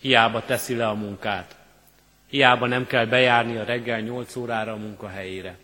Hiába 0.00 0.44
teszi 0.44 0.74
le 0.74 0.88
a 0.88 0.94
munkát. 0.94 1.56
Hiába 2.26 2.66
nem 2.66 2.86
kell 2.86 3.06
bejárni 3.06 3.56
a 3.56 3.64
reggel 3.64 4.00
8 4.00 4.36
órára 4.36 4.72
a 4.72 4.76
munkahelyére. 4.76 5.56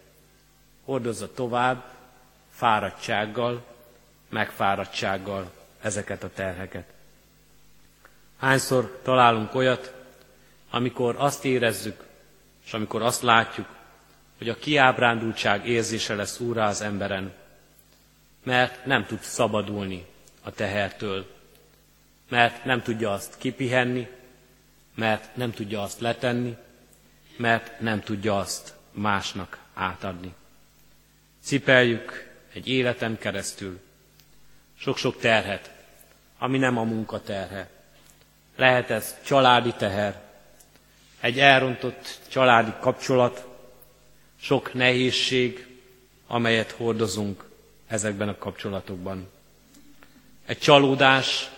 Hordozza 0.84 1.32
tovább, 1.32 1.84
fáradtsággal, 2.50 3.64
megfáradtsággal 4.28 5.52
ezeket 5.80 6.22
a 6.22 6.30
terheket. 6.34 6.84
Hányszor 8.38 9.00
találunk 9.02 9.54
olyat, 9.54 9.94
amikor 10.70 11.14
azt 11.18 11.44
érezzük, 11.44 12.04
és 12.64 12.72
amikor 12.72 13.02
azt 13.02 13.22
látjuk, 13.22 13.75
hogy 14.38 14.48
a 14.48 14.56
kiábrándultság 14.56 15.68
érzése 15.68 16.14
lesz 16.14 16.40
úrá 16.40 16.68
az 16.68 16.80
emberen, 16.80 17.32
mert 18.42 18.84
nem 18.84 19.06
tud 19.06 19.20
szabadulni 19.20 20.06
a 20.42 20.50
tehertől, 20.50 21.34
mert 22.28 22.64
nem 22.64 22.82
tudja 22.82 23.12
azt 23.12 23.38
kipihenni, 23.38 24.08
mert 24.94 25.36
nem 25.36 25.52
tudja 25.52 25.82
azt 25.82 26.00
letenni, 26.00 26.56
mert 27.36 27.80
nem 27.80 28.00
tudja 28.00 28.38
azt 28.38 28.74
másnak 28.90 29.58
átadni. 29.74 30.34
Cipeljük 31.42 32.32
egy 32.52 32.68
életen 32.68 33.18
keresztül 33.18 33.80
sok-sok 34.78 35.18
terhet, 35.20 35.70
ami 36.38 36.58
nem 36.58 36.78
a 36.78 36.82
munka 36.82 37.20
terhe. 37.20 37.68
Lehet 38.56 38.90
ez 38.90 39.16
családi 39.24 39.72
teher, 39.72 40.22
egy 41.20 41.38
elrontott 41.38 42.18
családi 42.28 42.72
kapcsolat, 42.80 43.46
sok 44.40 44.74
nehézség, 44.74 45.66
amelyet 46.26 46.70
hordozunk 46.70 47.44
ezekben 47.86 48.28
a 48.28 48.38
kapcsolatokban. 48.38 49.28
Egy 50.46 50.58
csalódás, 50.58 51.50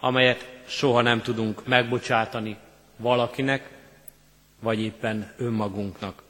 amelyet 0.00 0.48
soha 0.66 1.00
nem 1.00 1.22
tudunk 1.22 1.66
megbocsátani 1.66 2.56
valakinek, 2.96 3.70
vagy 4.60 4.80
éppen 4.80 5.32
önmagunknak. 5.36 6.22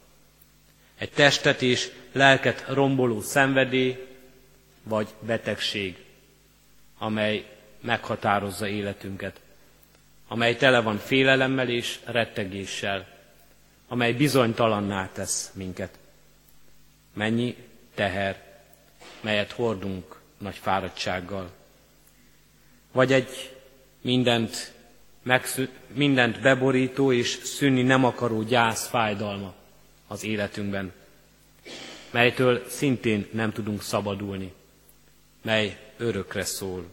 Egy 0.98 1.10
testet 1.10 1.62
és 1.62 1.90
lelket 2.12 2.64
romboló 2.68 3.20
szenvedély, 3.20 4.06
vagy 4.82 5.08
betegség, 5.20 5.96
amely 6.98 7.44
meghatározza 7.80 8.66
életünket, 8.68 9.40
amely 10.28 10.56
tele 10.56 10.80
van 10.80 10.98
félelemmel 10.98 11.68
és 11.68 11.98
rettegéssel, 12.04 13.13
amely 13.88 14.12
bizonytalanná 14.12 15.08
tesz 15.12 15.50
minket. 15.54 15.98
Mennyi 17.12 17.56
teher, 17.94 18.42
melyet 19.20 19.52
hordunk 19.52 20.20
nagy 20.38 20.56
fáradtsággal. 20.56 21.50
Vagy 22.92 23.12
egy 23.12 23.56
mindent, 24.00 24.72
megszü- 25.22 25.70
mindent 25.92 26.40
beborító 26.40 27.12
és 27.12 27.28
szűnni 27.28 27.82
nem 27.82 28.04
akaró 28.04 28.42
gyász 28.42 28.88
fájdalma 28.88 29.54
az 30.06 30.24
életünkben, 30.24 30.92
melytől 32.10 32.64
szintén 32.68 33.26
nem 33.32 33.52
tudunk 33.52 33.82
szabadulni, 33.82 34.52
mely 35.42 35.92
örökre 35.96 36.44
szól. 36.44 36.84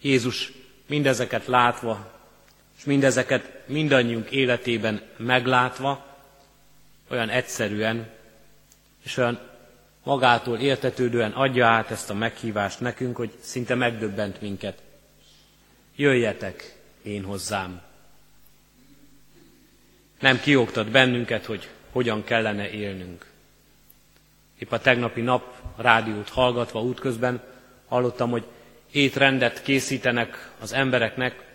Jézus 0.00 0.52
mindezeket 0.86 1.46
látva, 1.46 2.12
és 2.76 2.84
mindezeket 2.84 3.62
mindannyiunk 3.66 4.30
életében 4.30 5.02
meglátva, 5.16 6.06
olyan 7.10 7.28
egyszerűen 7.28 8.10
és 9.04 9.16
olyan 9.16 9.40
magától 10.02 10.58
értetődően 10.58 11.30
adja 11.30 11.66
át 11.66 11.90
ezt 11.90 12.10
a 12.10 12.14
meghívást 12.14 12.80
nekünk, 12.80 13.16
hogy 13.16 13.32
szinte 13.40 13.74
megdöbbent 13.74 14.40
minket. 14.40 14.82
Jöjjetek 15.96 16.76
én 17.02 17.24
hozzám. 17.24 17.82
Nem 20.20 20.40
kioktat 20.40 20.90
bennünket, 20.90 21.44
hogy 21.44 21.68
hogyan 21.90 22.24
kellene 22.24 22.70
élnünk. 22.70 23.26
Épp 24.58 24.72
a 24.72 24.80
tegnapi 24.80 25.20
nap 25.20 25.54
rádiót 25.76 26.28
hallgatva 26.28 26.82
útközben 26.82 27.42
hallottam, 27.88 28.30
hogy 28.30 28.44
étrendet 28.90 29.62
készítenek 29.62 30.50
az 30.60 30.72
embereknek, 30.72 31.53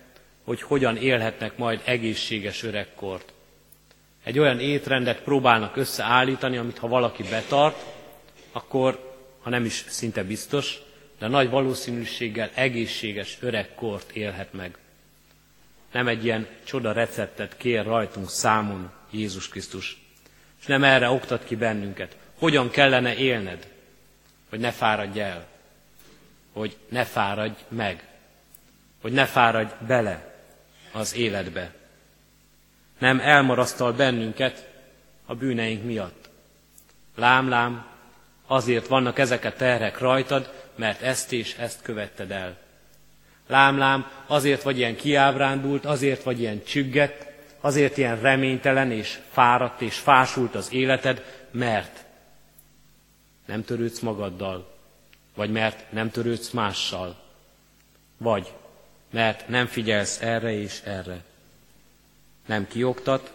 hogy 0.50 0.62
hogyan 0.62 0.98
élhetnek 0.98 1.58
majd 1.58 1.82
egészséges 1.84 2.63
öregkort. 2.63 3.34
Egy 4.24 4.39
olyan 4.39 4.60
étrendet 4.60 5.22
próbálnak 5.22 5.75
összeállítani, 5.75 6.58
amit 6.58 6.77
ha 6.77 6.88
valaki 6.88 7.24
betart, 7.24 7.86
akkor, 8.51 9.15
ha 9.41 9.50
nem 9.50 9.65
is 9.65 9.86
szinte 9.88 10.24
biztos, 10.24 10.79
de 11.20 11.27
nagy 11.27 11.50
valószínűséggel 11.50 12.50
egészséges 12.53 13.38
öregkort 13.39 14.12
élhet 14.12 14.53
meg. 14.53 14.77
Nem 15.91 16.08
egy 16.08 16.24
ilyen 16.24 16.48
csoda 16.63 16.91
receptet 16.91 17.58
kér 17.58 17.86
rajtunk 17.86 18.29
számon 18.29 18.91
Jézus 19.10 19.50
Krisztus, 19.50 20.01
és 20.60 20.65
nem 20.65 20.84
erre 20.84 21.10
oktat 21.10 21.46
ki 21.46 21.56
bennünket. 21.56 22.18
Hogyan 22.38 22.70
kellene 22.70 23.15
élned, 23.15 23.68
hogy 24.50 24.60
ne 24.60 24.72
fáradj 24.72 25.20
el, 25.20 25.48
hogy 26.53 26.77
ne 26.88 27.03
fáradj 27.03 27.63
meg, 27.68 28.08
hogy 29.01 29.12
ne 29.12 29.25
fáradj 29.25 29.74
bele 29.88 30.28
az 30.91 31.15
életbe. 31.15 31.74
Nem 32.98 33.19
elmarasztal 33.19 33.93
bennünket 33.93 34.67
a 35.25 35.36
bűneink 35.36 35.84
miatt. 35.84 36.29
Lám, 37.15 37.50
lám, 37.50 37.86
azért 38.48 38.88
vannak 38.88 39.19
ezek 39.19 39.46
a 39.46 39.53
terhek 39.53 40.00
rajtad, 40.00 40.53
mert 40.75 41.01
ezt 41.01 41.31
és 41.31 41.55
ezt 41.58 41.81
követted 41.81 42.31
el. 42.31 42.58
Lám, 43.48 43.77
lám, 43.77 44.12
azért 44.27 44.63
vagy 44.63 44.77
ilyen 44.77 44.96
kiábrándult, 44.96 45.86
azért 45.86 46.24
vagy 46.24 46.39
ilyen 46.39 46.63
csüggett, 46.63 47.25
azért 47.62 47.98
ilyen 47.98 48.19
reménytelen 48.19 48.91
és 48.91 49.19
fáradt 49.31 49.81
és 49.81 49.98
fásult 49.98 50.55
az 50.55 50.74
életed, 50.74 51.46
mert 51.51 52.03
nem 53.46 53.63
törődsz 53.63 54.00
magaddal, 54.00 54.75
vagy 55.36 55.51
mert 55.51 55.91
nem 55.91 56.12
törődsz 56.12 56.50
mással, 56.50 57.15
vagy 58.17 58.53
mert 59.09 59.47
nem 59.47 59.65
figyelsz 59.65 60.21
erre 60.21 60.51
és 60.51 60.81
erre. 60.83 61.23
Nem 62.45 62.67
kioktat, 62.67 63.33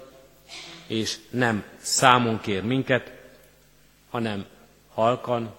és 0.87 1.17
nem 1.31 1.65
számon 1.77 2.41
kér 2.41 2.63
minket, 2.63 3.13
hanem 4.11 4.47
halkan 4.93 5.57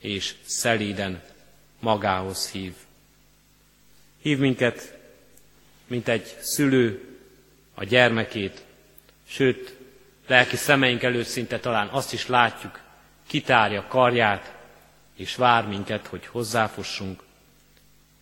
és 0.00 0.34
szelíden 0.44 1.22
magához 1.80 2.50
hív. 2.50 2.74
Hív 4.22 4.38
minket, 4.38 4.98
mint 5.86 6.08
egy 6.08 6.36
szülő 6.40 7.18
a 7.74 7.84
gyermekét, 7.84 8.64
sőt, 9.26 9.76
lelki 10.26 10.56
szemeink 10.56 11.02
előtt 11.02 11.26
szinte 11.26 11.60
talán 11.60 11.88
azt 11.88 12.12
is 12.12 12.26
látjuk, 12.26 12.80
kitárja 13.26 13.86
karját, 13.88 14.54
és 15.16 15.36
vár 15.36 15.66
minket, 15.66 16.06
hogy 16.06 16.26
hozzáfussunk. 16.26 17.22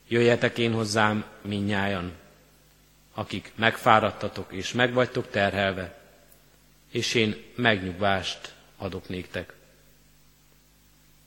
Jöjjetek 0.09 0.59
én 0.59 0.73
hozzám 0.73 1.25
minnyájan, 1.43 2.13
akik 3.15 3.53
megfáradtatok 3.55 4.53
és 4.53 4.73
megvagytok 4.73 5.31
terhelve, 5.31 5.99
és 6.91 7.15
én 7.15 7.43
megnyugvást 7.55 8.55
adok 8.77 9.09
néktek. 9.09 9.53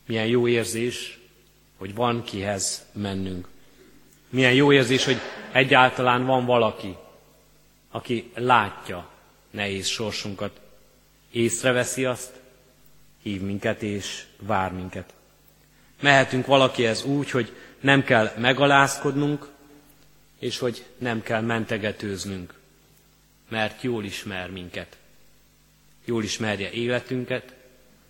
Milyen 0.05 0.25
jó 0.25 0.47
érzés, 0.47 1.19
hogy 1.77 1.95
van 1.95 2.23
kihez 2.23 2.85
mennünk. 2.91 3.47
Milyen 4.29 4.53
jó 4.53 4.71
érzés, 4.71 5.05
hogy 5.05 5.17
egyáltalán 5.51 6.25
van 6.25 6.45
valaki, 6.45 6.95
aki 7.91 8.31
látja 8.35 9.09
nehéz 9.51 9.87
sorsunkat, 9.87 10.59
észreveszi 11.31 12.05
azt, 12.05 12.33
hív 13.21 13.41
minket 13.41 13.81
és 13.81 14.23
vár 14.39 14.71
minket. 14.71 15.13
Mehetünk 16.01 16.45
valakihez 16.45 17.03
úgy, 17.03 17.29
hogy 17.29 17.55
nem 17.79 18.03
kell 18.03 18.33
megalázkodnunk, 18.37 19.47
és 20.39 20.57
hogy 20.57 20.85
nem 20.97 21.21
kell 21.21 21.41
mentegetőznünk, 21.41 22.53
mert 23.49 23.81
jól 23.81 24.03
ismer 24.03 24.49
minket. 24.49 24.97
Jól 26.05 26.23
ismerje 26.23 26.71
életünket, 26.71 27.53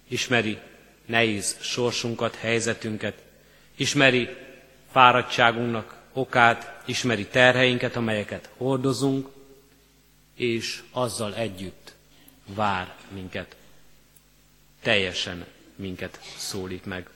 ismeri 0.08 0.58
nehéz 1.06 1.58
sorsunkat, 1.60 2.36
helyzetünket, 2.36 3.24
ismeri 3.76 4.30
fáradtságunknak 4.92 6.02
okát, 6.14 6.82
ismeri 6.86 7.28
terheinket, 7.28 7.96
amelyeket 7.96 8.50
hordozunk, 8.58 9.30
és 10.36 10.84
azzal 10.92 11.36
együtt 11.36 11.94
vár 12.46 12.96
minket. 13.10 13.56
Teljesen 14.82 15.46
minket 15.76 16.20
szólít 16.38 16.86
meg. 16.86 17.10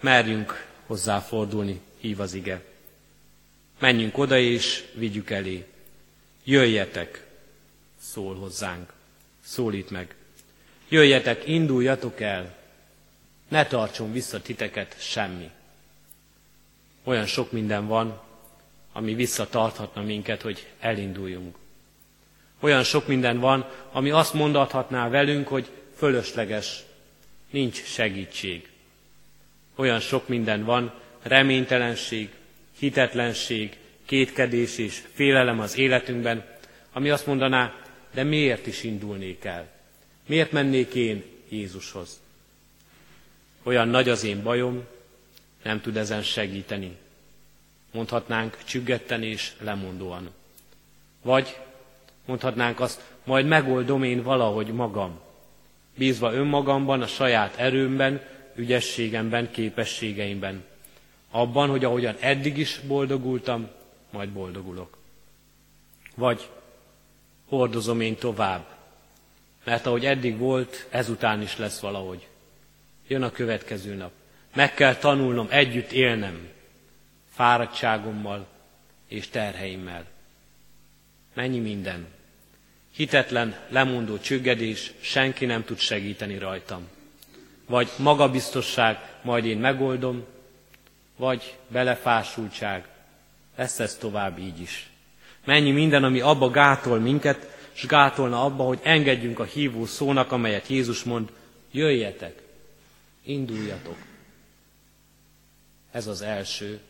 Merjünk 0.00 0.66
hozzáfordulni, 0.86 1.80
hív 1.98 2.20
az 2.20 2.34
ige. 2.34 2.62
Menjünk 3.78 4.18
oda 4.18 4.38
és 4.38 4.84
vigyük 4.94 5.30
elé. 5.30 5.66
Jöjjetek, 6.44 7.26
szól 8.00 8.34
hozzánk, 8.34 8.92
szólít 9.44 9.90
meg. 9.90 10.14
Jöjjetek, 10.88 11.48
induljatok 11.48 12.20
el, 12.20 12.56
ne 13.48 13.66
tartson 13.66 14.12
vissza 14.12 14.42
titeket 14.42 14.96
semmi. 14.98 15.50
Olyan 17.04 17.26
sok 17.26 17.52
minden 17.52 17.86
van, 17.86 18.20
ami 18.92 19.14
visszatarthatna 19.14 20.02
minket, 20.02 20.42
hogy 20.42 20.66
elinduljunk. 20.80 21.56
Olyan 22.60 22.82
sok 22.82 23.06
minden 23.06 23.38
van, 23.38 23.70
ami 23.92 24.10
azt 24.10 24.34
mondathatná 24.34 25.08
velünk, 25.08 25.48
hogy 25.48 25.70
fölösleges, 25.96 26.82
nincs 27.50 27.82
segítség. 27.82 28.68
Olyan 29.74 30.00
sok 30.00 30.28
minden 30.28 30.64
van, 30.64 30.92
reménytelenség, 31.22 32.30
hitetlenség, 32.78 33.76
kétkedés 34.04 34.78
és 34.78 35.02
félelem 35.12 35.60
az 35.60 35.78
életünkben, 35.78 36.44
ami 36.92 37.10
azt 37.10 37.26
mondaná, 37.26 37.74
de 38.14 38.22
miért 38.22 38.66
is 38.66 38.82
indulnék 38.82 39.44
el? 39.44 39.68
Miért 40.26 40.52
mennék 40.52 40.94
én 40.94 41.24
Jézushoz? 41.48 42.20
Olyan 43.62 43.88
nagy 43.88 44.08
az 44.08 44.24
én 44.24 44.42
bajom, 44.42 44.84
nem 45.62 45.80
tud 45.80 45.96
ezen 45.96 46.22
segíteni. 46.22 46.96
Mondhatnánk 47.90 48.58
csüggetten 48.64 49.22
és 49.22 49.52
lemondóan. 49.60 50.30
Vagy 51.22 51.56
mondhatnánk 52.24 52.80
azt, 52.80 53.00
majd 53.24 53.46
megoldom 53.46 54.02
én 54.02 54.22
valahogy 54.22 54.66
magam, 54.66 55.20
bízva 55.96 56.32
önmagamban, 56.32 57.02
a 57.02 57.06
saját 57.06 57.56
erőmben, 57.56 58.20
ügyességemben, 58.54 59.50
képességeimben. 59.50 60.64
Abban, 61.30 61.68
hogy 61.68 61.84
ahogyan 61.84 62.16
eddig 62.20 62.58
is 62.58 62.80
boldogultam, 62.86 63.68
majd 64.10 64.28
boldogulok. 64.28 64.98
Vagy 66.14 66.48
hordozom 67.48 68.00
én 68.00 68.16
tovább, 68.16 68.66
mert 69.64 69.86
ahogy 69.86 70.04
eddig 70.04 70.38
volt, 70.38 70.86
ezután 70.90 71.42
is 71.42 71.56
lesz 71.56 71.80
valahogy. 71.80 72.28
Jön 73.06 73.22
a 73.22 73.30
következő 73.30 73.94
nap. 73.94 74.10
Meg 74.54 74.74
kell 74.74 74.94
tanulnom 74.94 75.46
együtt 75.50 75.92
élnem, 75.92 76.48
fáradtságommal 77.30 78.46
és 79.08 79.28
terheimmel. 79.28 80.06
Mennyi 81.34 81.58
minden. 81.58 82.06
Hitetlen, 82.94 83.56
lemondó 83.68 84.18
csüggedés, 84.18 84.92
senki 85.00 85.44
nem 85.44 85.64
tud 85.64 85.78
segíteni 85.78 86.38
rajtam 86.38 86.88
vagy 87.66 87.90
magabiztosság, 87.98 88.98
majd 89.22 89.44
én 89.44 89.58
megoldom, 89.58 90.24
vagy 91.16 91.56
belefásultság, 91.68 92.88
lesz 93.56 93.78
ez 93.78 93.94
tovább 93.96 94.38
így 94.38 94.60
is. 94.60 94.90
Mennyi 95.44 95.70
minden, 95.70 96.04
ami 96.04 96.20
abba 96.20 96.50
gátol 96.50 96.98
minket, 96.98 97.52
és 97.74 97.86
gátolna 97.86 98.44
abba, 98.44 98.64
hogy 98.64 98.80
engedjünk 98.82 99.38
a 99.38 99.44
hívó 99.44 99.86
szónak, 99.86 100.32
amelyet 100.32 100.68
Jézus 100.68 101.02
mond, 101.02 101.32
jöjjetek, 101.70 102.42
induljatok. 103.22 103.96
Ez 105.92 106.06
az 106.06 106.22
első, 106.22 106.80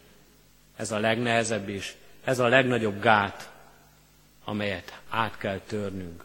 ez 0.77 0.93
a 0.93 0.99
legnehezebb 0.99 1.69
és 1.69 1.95
ez 2.25 2.39
a 2.39 2.49
legnagyobb 2.49 3.01
gát, 3.01 3.51
amelyet 4.45 5.01
át 5.09 5.39
kell 5.39 5.59
törnünk. 5.59 6.25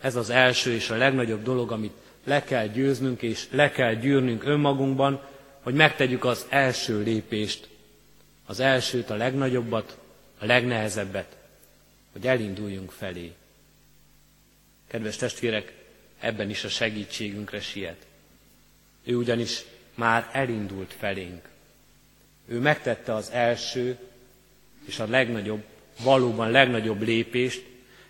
Ez 0.00 0.16
az 0.16 0.30
első 0.30 0.72
és 0.72 0.90
a 0.90 0.96
legnagyobb 0.96 1.42
dolog, 1.42 1.72
amit 1.72 2.05
le 2.26 2.44
kell 2.44 2.66
győznünk 2.66 3.22
és 3.22 3.46
le 3.50 3.70
kell 3.70 3.94
gyűrnünk 3.94 4.44
önmagunkban, 4.44 5.20
hogy 5.62 5.74
megtegyük 5.74 6.24
az 6.24 6.46
első 6.48 7.02
lépést, 7.02 7.68
az 8.46 8.60
elsőt, 8.60 9.10
a 9.10 9.14
legnagyobbat, 9.14 9.98
a 10.38 10.44
legnehezebbet, 10.44 11.36
hogy 12.12 12.26
elinduljunk 12.26 12.90
felé. 12.90 13.32
Kedves 14.86 15.16
testvérek, 15.16 15.72
ebben 16.20 16.50
is 16.50 16.64
a 16.64 16.68
segítségünkre 16.68 17.60
siet. 17.60 18.06
Ő 19.04 19.16
ugyanis 19.16 19.64
már 19.94 20.30
elindult 20.32 20.94
felénk. 20.98 21.48
Ő 22.48 22.58
megtette 22.60 23.14
az 23.14 23.30
első 23.30 23.98
és 24.86 24.98
a 24.98 25.06
legnagyobb, 25.06 25.64
valóban 26.02 26.50
legnagyobb 26.50 27.02
lépést, 27.02 27.62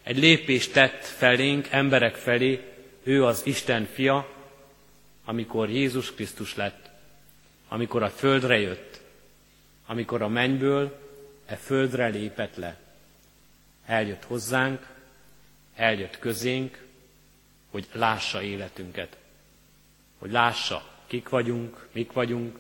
egy 0.03 0.19
lépést 0.19 0.73
tett 0.73 1.05
felénk, 1.05 1.69
emberek 1.71 2.15
felé, 2.15 2.76
ő 3.07 3.25
az 3.25 3.47
Isten 3.47 3.85
fia, 3.85 4.29
amikor 5.25 5.71
Jézus 5.71 6.15
Krisztus 6.15 6.55
lett, 6.55 6.91
amikor 7.69 8.03
a 8.03 8.11
földre 8.11 8.59
jött, 8.59 9.01
amikor 9.87 10.23
a 10.23 10.29
mennyből 10.29 10.99
e 11.47 11.57
földre 11.57 12.07
lépett 12.07 12.57
le. 12.57 12.79
Eljött 13.85 14.25
hozzánk, 14.25 14.95
eljött 15.75 16.19
közénk, 16.19 16.85
hogy 17.71 17.87
lássa 17.93 18.43
életünket, 18.43 19.17
hogy 20.19 20.31
lássa, 20.31 20.91
kik 21.07 21.29
vagyunk, 21.29 21.89
mik 21.93 22.13
vagyunk, 22.13 22.59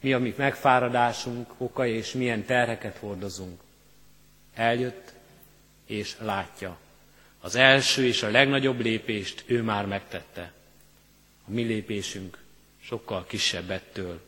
mi 0.00 0.12
a 0.12 0.18
mi 0.18 0.34
megfáradásunk 0.36 1.54
oka, 1.58 1.86
és 1.86 2.12
milyen 2.12 2.44
terheket 2.44 2.96
hordozunk. 2.96 3.60
Eljött 4.54 5.12
és 5.86 6.16
látja. 6.20 6.78
Az 7.44 7.54
első 7.54 8.06
és 8.06 8.22
a 8.22 8.30
legnagyobb 8.30 8.80
lépést 8.80 9.42
ő 9.46 9.62
már 9.62 9.86
megtette. 9.86 10.52
A 11.46 11.50
mi 11.50 11.62
lépésünk 11.62 12.38
sokkal 12.82 13.26
kisebb 13.26 13.70
ettől. 13.70 14.20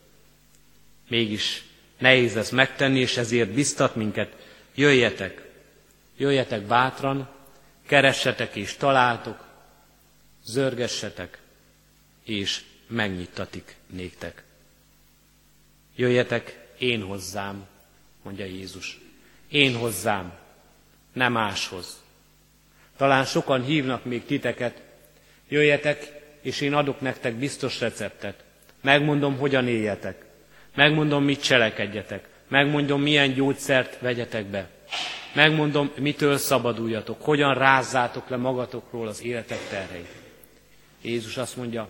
Mégis 1.08 1.64
nehéz 1.98 2.36
ezt 2.36 2.52
megtenni, 2.52 2.98
és 2.98 3.16
ezért 3.16 3.50
biztat 3.50 3.94
minket, 3.94 4.36
jöjjetek, 4.74 5.50
jöjjetek 6.16 6.62
bátran, 6.62 7.28
keressetek 7.86 8.56
és 8.56 8.76
találtok, 8.76 9.46
zörgessetek, 10.44 11.38
és 12.24 12.62
megnyittatik 12.86 13.76
néktek. 13.86 14.42
Jöjjetek 15.96 16.66
én 16.78 17.02
hozzám, 17.02 17.66
mondja 18.22 18.44
Jézus. 18.44 19.00
Én 19.48 19.76
hozzám, 19.76 20.38
nem 21.12 21.32
máshoz. 21.32 22.03
Talán 22.96 23.24
sokan 23.24 23.64
hívnak 23.64 24.04
még 24.04 24.24
titeket, 24.24 24.82
jöjjetek, 25.48 26.22
és 26.40 26.60
én 26.60 26.74
adok 26.74 27.00
nektek 27.00 27.34
biztos 27.34 27.80
receptet. 27.80 28.44
Megmondom, 28.80 29.38
hogyan 29.38 29.68
éljetek. 29.68 30.24
Megmondom, 30.74 31.24
mit 31.24 31.42
cselekedjetek. 31.42 32.28
Megmondom, 32.48 33.02
milyen 33.02 33.32
gyógyszert 33.32 34.00
vegyetek 34.00 34.44
be. 34.46 34.68
Megmondom, 35.34 35.92
mitől 35.98 36.36
szabaduljatok, 36.36 37.22
hogyan 37.22 37.54
rázzátok 37.54 38.28
le 38.28 38.36
magatokról 38.36 39.08
az 39.08 39.22
életek 39.22 39.68
terheit. 39.68 40.08
Jézus 41.02 41.36
azt 41.36 41.56
mondja, 41.56 41.88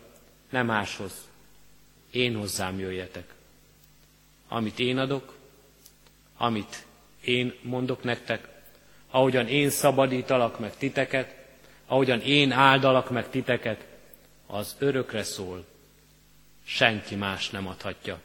nem 0.51 0.67
máshoz, 0.67 1.13
én 2.11 2.37
hozzám 2.37 2.79
jöjjetek. 2.79 3.25
Amit 4.49 4.79
én 4.79 4.99
adok, 4.99 5.35
amit 6.37 6.85
én 7.25 7.55
mondok 7.63 8.03
nektek, 8.03 8.49
ahogyan 9.15 9.49
én 9.49 9.71
szabadítalak 9.71 10.59
meg 10.59 10.77
titeket, 10.77 11.35
ahogyan 11.87 12.21
én 12.21 12.53
áldalak 12.53 13.11
meg 13.11 13.29
titeket, 13.31 13.85
az 14.47 14.77
örökre 14.79 15.23
szól, 15.23 15.65
senki 16.65 17.15
más 17.15 17.51
nem 17.51 17.67
adhatja. 17.67 18.21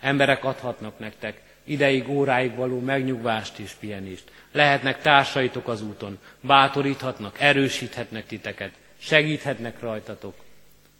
Emberek 0.00 0.44
adhatnak 0.44 0.98
nektek 0.98 1.42
ideig, 1.64 2.08
óráig 2.08 2.54
való 2.54 2.80
megnyugvást 2.80 3.58
és 3.58 3.72
pihenést. 3.72 4.30
Lehetnek 4.52 5.00
társaitok 5.00 5.68
az 5.68 5.82
úton, 5.82 6.18
bátoríthatnak, 6.40 7.40
erősíthetnek 7.40 8.26
titeket, 8.26 8.72
segíthetnek 8.98 9.80
rajtatok. 9.80 10.34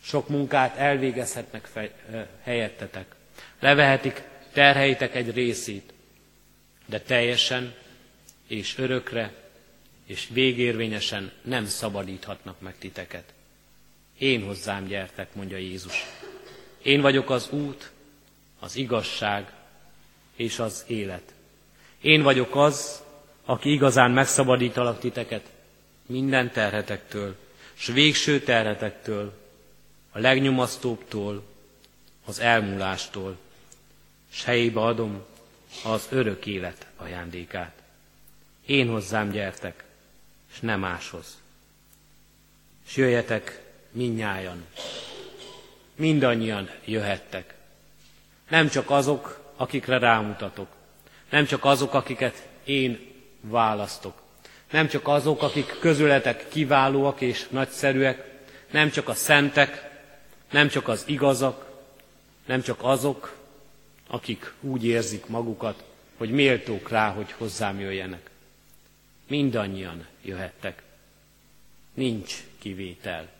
Sok 0.02 0.28
munkát 0.28 0.76
elvégezhetnek 0.76 1.64
fej, 1.64 1.90
helyettetek. 2.42 3.14
Levehetik 3.60 4.22
terheitek 4.52 5.14
egy 5.14 5.34
részét, 5.34 5.92
de 6.86 7.00
teljesen 7.00 7.74
és 8.46 8.78
örökre 8.78 9.34
és 10.06 10.28
végérvényesen 10.32 11.32
nem 11.42 11.66
szabadíthatnak 11.66 12.60
meg 12.60 12.78
titeket. 12.78 13.32
Én 14.18 14.44
hozzám 14.44 14.86
gyertek, 14.86 15.34
mondja 15.34 15.56
Jézus. 15.56 16.04
Én 16.82 17.00
vagyok 17.00 17.30
az 17.30 17.50
út, 17.50 17.90
az 18.58 18.76
igazság 18.76 19.52
és 20.36 20.58
az 20.58 20.84
élet. 20.86 21.34
Én 22.00 22.22
vagyok 22.22 22.56
az, 22.56 23.02
aki 23.44 23.72
igazán 23.72 24.10
megszabadítalak 24.10 24.98
titeket 25.00 25.50
minden 26.06 26.52
terhetektől, 26.52 27.36
s 27.74 27.86
végső 27.86 28.40
terhetektől, 28.40 29.32
a 30.10 30.18
legnyomasztóbbtól, 30.18 31.42
az 32.24 32.38
elmúlástól, 32.38 33.36
s 34.30 34.44
helyébe 34.44 34.80
adom 34.80 35.24
az 35.84 36.06
örök 36.10 36.46
élet 36.46 36.86
ajándékát. 36.96 37.85
Én 38.66 38.88
hozzám 38.88 39.30
gyertek, 39.30 39.84
és 40.52 40.60
nem 40.60 40.80
máshoz. 40.80 41.42
És 42.86 42.96
jöjjetek 42.96 43.62
minnyájan, 43.90 44.66
mindannyian 45.94 46.70
jöhettek. 46.84 47.54
Nem 48.48 48.68
csak 48.68 48.90
azok, 48.90 49.52
akikre 49.56 49.98
rámutatok, 49.98 50.68
nem 51.30 51.46
csak 51.46 51.64
azok, 51.64 51.94
akiket 51.94 52.48
én 52.64 53.12
választok, 53.40 54.22
nem 54.70 54.88
csak 54.88 55.08
azok, 55.08 55.42
akik 55.42 55.78
közületek 55.80 56.48
kiválóak 56.48 57.20
és 57.20 57.48
nagyszerűek, 57.48 58.34
nem 58.70 58.90
csak 58.90 59.08
a 59.08 59.14
szentek, 59.14 60.00
nem 60.50 60.68
csak 60.68 60.88
az 60.88 61.02
igazak, 61.06 61.66
nem 62.46 62.62
csak 62.62 62.78
azok, 62.82 63.36
akik 64.06 64.52
úgy 64.60 64.84
érzik 64.84 65.26
magukat, 65.26 65.84
hogy 66.16 66.30
méltók 66.30 66.88
rá, 66.88 67.10
hogy 67.10 67.32
hozzám 67.32 67.80
jöjjenek. 67.80 68.30
Mindannyian 69.26 70.06
jöhettek. 70.22 70.82
Nincs 71.94 72.44
kivétel. 72.58 73.32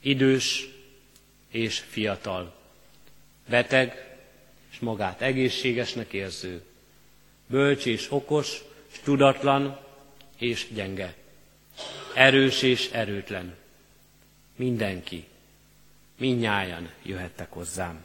Idős 0.00 0.68
és 1.48 1.78
fiatal, 1.78 2.54
beteg 3.48 4.16
és 4.70 4.78
magát 4.78 5.20
egészségesnek 5.20 6.12
érző, 6.12 6.62
bölcs 7.46 7.86
és 7.86 8.12
okos, 8.12 8.62
és 8.92 8.98
tudatlan 8.98 9.78
és 10.38 10.66
gyenge, 10.72 11.14
erős 12.14 12.62
és 12.62 12.90
erőtlen. 12.90 13.54
Mindenki, 14.56 15.24
minnyájan 16.16 16.90
jöhettek 17.02 17.52
hozzám. 17.52 18.04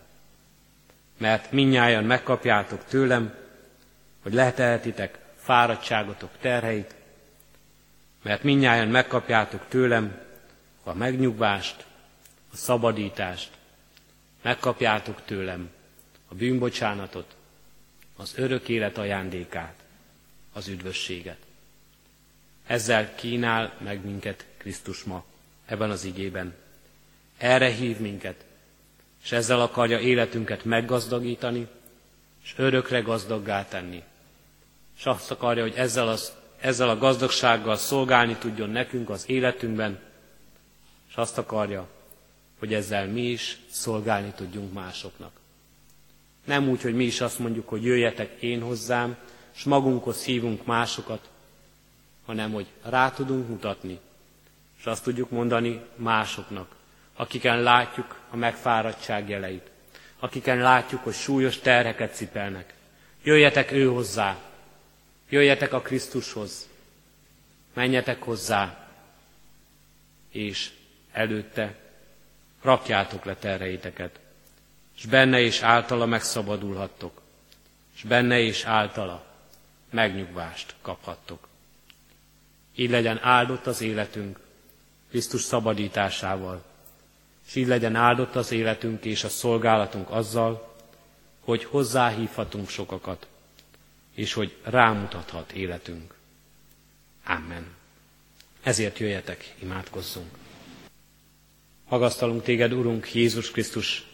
Mert 1.17 1.51
minnyájan 1.51 2.03
megkapjátok 2.03 2.85
tőlem, 2.85 3.35
hogy 4.21 4.33
leteltitek 4.33 5.20
fáradtságotok 5.41 6.31
terheit, 6.39 6.95
mert 8.23 8.43
minnyáján 8.43 8.87
megkapjátok 8.87 9.65
tőlem 9.67 10.19
a 10.83 10.93
megnyugvást, 10.93 11.85
a 12.53 12.55
szabadítást, 12.55 13.49
megkapjátok 14.41 15.21
tőlem 15.25 15.69
a 16.27 16.35
bűnbocsánatot, 16.35 17.35
az 18.15 18.33
örök 18.35 18.69
élet 18.69 18.97
ajándékát, 18.97 19.75
az 20.53 20.67
üdvösséget. 20.67 21.37
Ezzel 22.67 23.15
kínál 23.15 23.73
meg 23.77 24.05
minket 24.05 24.45
Krisztus 24.57 25.03
ma 25.03 25.23
ebben 25.65 25.89
az 25.89 26.03
igében. 26.03 26.55
Erre 27.37 27.69
hív 27.69 27.97
minket, 27.97 28.45
és 29.23 29.31
ezzel 29.31 29.61
akarja 29.61 29.99
életünket 29.99 30.63
meggazdagítani, 30.65 31.67
és 32.43 32.53
örökre 32.57 32.99
gazdaggá 32.99 33.65
tenni 33.67 34.03
és 35.01 35.07
azt 35.07 35.31
akarja, 35.31 35.61
hogy 35.63 35.73
ezzel, 35.75 36.07
az, 36.07 36.31
ezzel 36.59 36.89
a 36.89 36.97
gazdagsággal 36.97 37.75
szolgálni 37.75 38.35
tudjon 38.35 38.69
nekünk 38.69 39.09
az 39.09 39.23
életünkben, 39.29 39.99
és 41.09 41.15
azt 41.15 41.37
akarja, 41.37 41.87
hogy 42.59 42.73
ezzel 42.73 43.07
mi 43.07 43.21
is 43.21 43.57
szolgálni 43.69 44.31
tudjunk 44.35 44.73
másoknak. 44.73 45.31
Nem 46.45 46.69
úgy, 46.69 46.81
hogy 46.81 46.93
mi 46.93 47.03
is 47.03 47.21
azt 47.21 47.39
mondjuk, 47.39 47.69
hogy 47.69 47.83
jöjjetek 47.83 48.41
én 48.41 48.61
hozzám, 48.61 49.17
és 49.55 49.63
magunkhoz 49.63 50.23
hívunk 50.23 50.65
másokat, 50.65 51.29
hanem 52.25 52.51
hogy 52.51 52.67
rá 52.83 53.11
tudunk 53.11 53.47
mutatni, 53.47 53.99
és 54.79 54.85
azt 54.85 55.03
tudjuk 55.03 55.29
mondani 55.29 55.81
másoknak, 55.95 56.75
akiken 57.15 57.61
látjuk 57.61 58.19
a 58.29 58.35
megfáradtság 58.35 59.29
jeleit, 59.29 59.69
akiken 60.19 60.57
látjuk, 60.57 61.03
hogy 61.03 61.13
súlyos 61.13 61.57
terheket 61.57 62.15
cipelnek. 62.15 62.73
Jöjjetek 63.23 63.71
ő 63.71 63.87
hozzá, 63.87 64.50
Jöjjetek 65.31 65.73
a 65.73 65.81
Krisztushoz, 65.81 66.69
menjetek 67.73 68.23
hozzá, 68.23 68.87
és 70.29 70.71
előtte 71.11 71.75
rakjátok 72.61 73.25
le 73.25 73.35
terreiteket, 73.35 74.19
és 74.97 75.05
benne 75.05 75.39
és 75.39 75.61
általa 75.61 76.05
megszabadulhattok, 76.05 77.21
és 77.95 78.03
benne 78.03 78.39
és 78.39 78.63
általa 78.63 79.25
megnyugvást 79.89 80.75
kaphattok. 80.81 81.47
Így 82.75 82.89
legyen 82.89 83.19
áldott 83.23 83.67
az 83.67 83.81
életünk 83.81 84.39
Krisztus 85.09 85.41
szabadításával, 85.41 86.63
és 87.47 87.55
így 87.55 87.67
legyen 87.67 87.95
áldott 87.95 88.35
az 88.35 88.51
életünk 88.51 89.05
és 89.05 89.23
a 89.23 89.29
szolgálatunk 89.29 90.09
azzal, 90.09 90.75
hogy 91.39 91.63
hozzáhívhatunk 91.63 92.69
sokakat 92.69 93.27
és 94.15 94.33
hogy 94.33 94.55
rámutathat 94.63 95.51
életünk. 95.51 96.13
Amen. 97.25 97.67
Ezért 98.63 98.97
jöjjetek, 98.97 99.53
imádkozzunk. 99.59 100.37
Magasztalunk 101.89 102.43
téged, 102.43 102.73
Urunk 102.73 103.13
Jézus 103.13 103.51
Krisztus, 103.51 104.05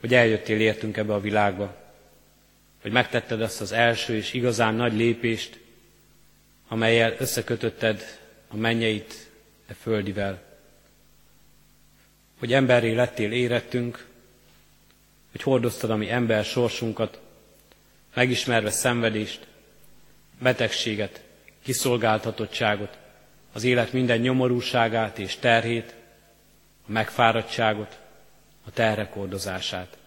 hogy 0.00 0.14
eljöttél 0.14 0.60
értünk 0.60 0.96
ebbe 0.96 1.14
a 1.14 1.20
világba, 1.20 1.76
hogy 2.82 2.92
megtetted 2.92 3.42
azt 3.42 3.60
az 3.60 3.72
első 3.72 4.14
és 4.14 4.32
igazán 4.32 4.74
nagy 4.74 4.92
lépést, 4.92 5.58
amelyel 6.68 7.14
összekötötted 7.18 8.18
a 8.48 8.56
mennyeit 8.56 9.30
e 9.66 9.74
földivel. 9.74 10.42
Hogy 12.38 12.52
emberré 12.52 12.92
lettél 12.92 13.32
érettünk, 13.32 14.06
hogy 15.30 15.42
hordoztad 15.42 15.90
a 15.90 15.96
mi 15.96 16.10
ember 16.10 16.44
sorsunkat, 16.44 17.20
megismerve 18.16 18.70
szenvedést, 18.70 19.46
betegséget, 20.38 21.22
kiszolgáltatottságot, 21.62 22.98
az 23.52 23.64
élet 23.64 23.92
minden 23.92 24.18
nyomorúságát 24.18 25.18
és 25.18 25.36
terhét, 25.36 25.94
a 26.88 26.92
megfáradtságot, 26.92 27.98
a 28.66 28.70
terrekordozását. 28.70 29.98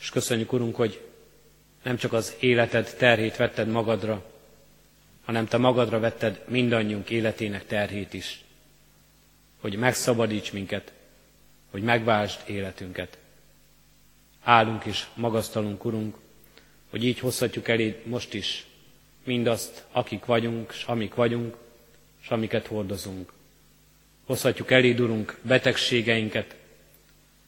És 0.00 0.10
köszönjük, 0.10 0.52
Urunk, 0.52 0.76
hogy 0.76 1.06
nem 1.82 1.96
csak 1.96 2.12
az 2.12 2.34
életed 2.40 2.94
terhét 2.98 3.36
vetted 3.36 3.68
magadra, 3.68 4.24
hanem 5.24 5.46
te 5.46 5.56
magadra 5.56 5.98
vetted 5.98 6.42
mindannyiunk 6.46 7.10
életének 7.10 7.66
terhét 7.66 8.14
is, 8.14 8.40
hogy 9.60 9.76
megszabadíts 9.76 10.52
minket, 10.52 10.92
hogy 11.70 11.82
megváltsd 11.82 12.40
életünket. 12.46 13.18
Állunk 14.42 14.84
és 14.84 15.06
magasztalunk, 15.14 15.84
Urunk, 15.84 16.16
hogy 16.90 17.04
így 17.04 17.18
hozhatjuk 17.18 17.68
elé 17.68 18.02
most 18.04 18.34
is 18.34 18.66
mindazt, 19.24 19.84
akik 19.92 20.24
vagyunk, 20.24 20.72
s 20.72 20.84
amik 20.84 21.14
vagyunk, 21.14 21.56
s 22.20 22.28
amiket 22.28 22.66
hordozunk. 22.66 23.32
Hozhatjuk 24.26 24.70
elé, 24.70 24.92
Urunk, 24.92 25.38
betegségeinket, 25.42 26.56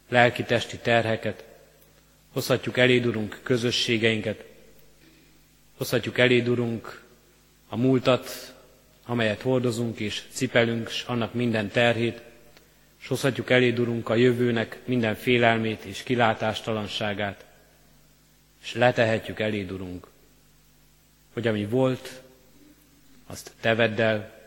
lelki-testi 0.09 0.77
terheket, 0.77 1.45
hozhatjuk 2.33 2.79
elé, 2.79 2.99
Urunk, 2.99 3.41
közösségeinket, 3.43 4.45
hozhatjuk 5.77 6.19
elé, 6.19 6.41
Urunk, 6.41 7.03
a 7.69 7.77
múltat, 7.77 8.55
amelyet 9.07 9.43
hordozunk 9.43 9.99
és 9.99 10.23
cipelünk, 10.33 10.89
s 10.89 11.05
annak 11.05 11.35
minden 11.35 11.69
terhét, 11.69 12.23
és 13.01 13.07
hozhatjuk 13.07 13.51
elé, 13.51 13.71
Urunk, 13.71 14.09
a 14.09 14.15
jövőnek 14.15 14.79
minden 14.85 15.15
félelmét 15.15 15.85
és 15.85 16.03
kilátástalanságát, 16.03 17.45
és 18.63 18.75
letehetjük 18.75 19.41
elé, 19.41 19.63
Urunk, 19.63 20.07
hogy 21.33 21.47
ami 21.47 21.67
volt, 21.67 22.23
azt 23.27 23.53
Te 23.61 23.75
vedd 23.75 24.01
el, 24.01 24.39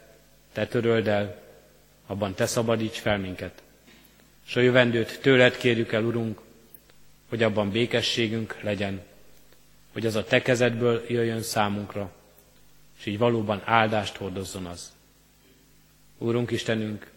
Te 0.51 0.67
töröld 0.67 1.07
el, 1.07 1.41
abban 2.05 2.33
Te 2.33 2.45
szabadíts 2.45 2.99
fel 2.99 3.17
minket. 3.17 3.61
és 4.45 4.55
a 4.55 4.61
jövendőt 4.61 5.19
tőled 5.21 5.57
kérjük 5.57 5.91
el, 5.91 6.03
Urunk, 6.03 6.41
hogy 7.29 7.43
abban 7.43 7.71
békességünk 7.71 8.61
legyen, 8.61 9.01
hogy 9.91 10.05
az 10.05 10.15
a 10.15 10.23
te 10.23 10.41
kezedből 10.41 11.05
jöjjön 11.07 11.41
számunkra, 11.41 12.11
és 12.99 13.05
így 13.05 13.17
valóban 13.17 13.61
áldást 13.65 14.15
hordozzon 14.15 14.65
az. 14.65 14.91
Úrunk 16.17 16.51
Istenünk, 16.51 17.11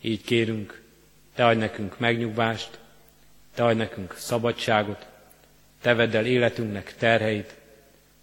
így 0.00 0.22
kérünk, 0.22 0.82
Te 1.34 1.46
adj 1.46 1.58
nekünk 1.58 1.98
megnyugvást, 1.98 2.78
Te 3.54 3.64
adj 3.64 3.76
nekünk 3.76 4.14
szabadságot, 4.16 5.06
Te 5.80 5.94
vedd 5.94 6.16
el 6.16 6.26
életünknek 6.26 6.94
terheit, 6.94 7.54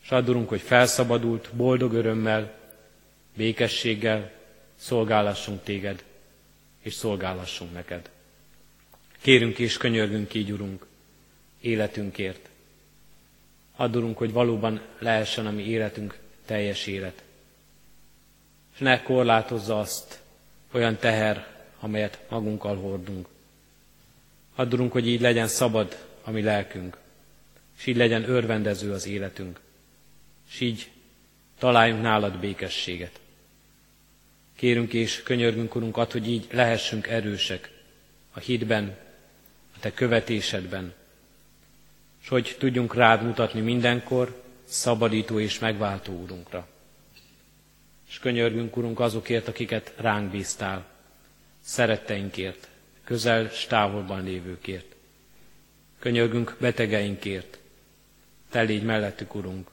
és 0.03 0.11
addurunk, 0.11 0.49
hogy 0.49 0.61
felszabadult, 0.61 1.49
boldog 1.53 1.93
örömmel, 1.93 2.53
békességgel 3.35 4.31
szolgálassunk 4.75 5.63
Téged, 5.63 6.03
és 6.81 6.93
szolgálassunk 6.93 7.73
neked. 7.73 8.09
Kérünk 9.21 9.59
és 9.59 9.77
könyörgünk 9.77 10.33
így, 10.33 10.51
Urunk, 10.51 10.85
életünkért. 11.61 12.49
Addurunk, 13.75 14.17
hogy 14.17 14.31
valóban 14.31 14.81
lehessen 14.99 15.45
a 15.45 15.51
mi 15.51 15.63
életünk 15.63 16.17
teljes 16.45 16.87
élet. 16.87 17.23
És 18.73 18.79
ne 18.79 19.03
korlátozza 19.03 19.79
azt 19.79 20.21
olyan 20.71 20.97
teher, 20.97 21.47
amelyet 21.79 22.19
magunkkal 22.29 22.75
hordunk. 22.75 23.27
Addurunk, 24.55 24.91
hogy 24.91 25.07
így 25.07 25.21
legyen 25.21 25.47
szabad 25.47 25.97
a 26.23 26.31
mi 26.31 26.41
lelkünk, 26.41 26.97
és 27.77 27.85
így 27.85 27.95
legyen 27.95 28.29
örvendező 28.29 28.91
az 28.91 29.07
életünk, 29.07 29.59
és 30.49 30.59
így 30.59 30.89
találjunk 31.59 32.01
nálad 32.01 32.39
békességet. 32.39 33.19
Kérünk 34.55 34.93
és 34.93 35.23
könyörgünk, 35.23 35.75
Urunk, 35.75 35.97
ad, 35.97 36.11
hogy 36.11 36.29
így 36.29 36.47
lehessünk 36.51 37.07
erősek 37.07 37.71
a 38.31 38.39
hitben, 38.39 38.97
a 39.75 39.79
Te 39.79 39.93
követésedben, 39.93 40.93
és 42.21 42.27
hogy 42.27 42.55
tudjunk 42.59 42.93
rád 42.95 43.23
mutatni 43.23 43.61
mindenkor, 43.61 44.43
szabadító 44.63 45.39
és 45.39 45.59
megváltó 45.59 46.13
Úrunkra. 46.13 46.67
És 48.09 48.19
könyörgünk, 48.19 48.77
Urunk, 48.77 48.99
azokért, 48.99 49.47
akiket 49.47 49.93
ránk 49.95 50.31
bíztál, 50.31 50.85
szeretteinkért, 51.61 52.67
közel 53.03 53.45
és 53.45 53.65
távolban 53.65 54.23
lévőkért. 54.23 54.95
Könyörgünk 55.99 56.55
betegeinkért, 56.59 57.59
te 58.57 58.63
légy 58.63 58.83
mellettük, 58.83 59.35
Urunk. 59.35 59.69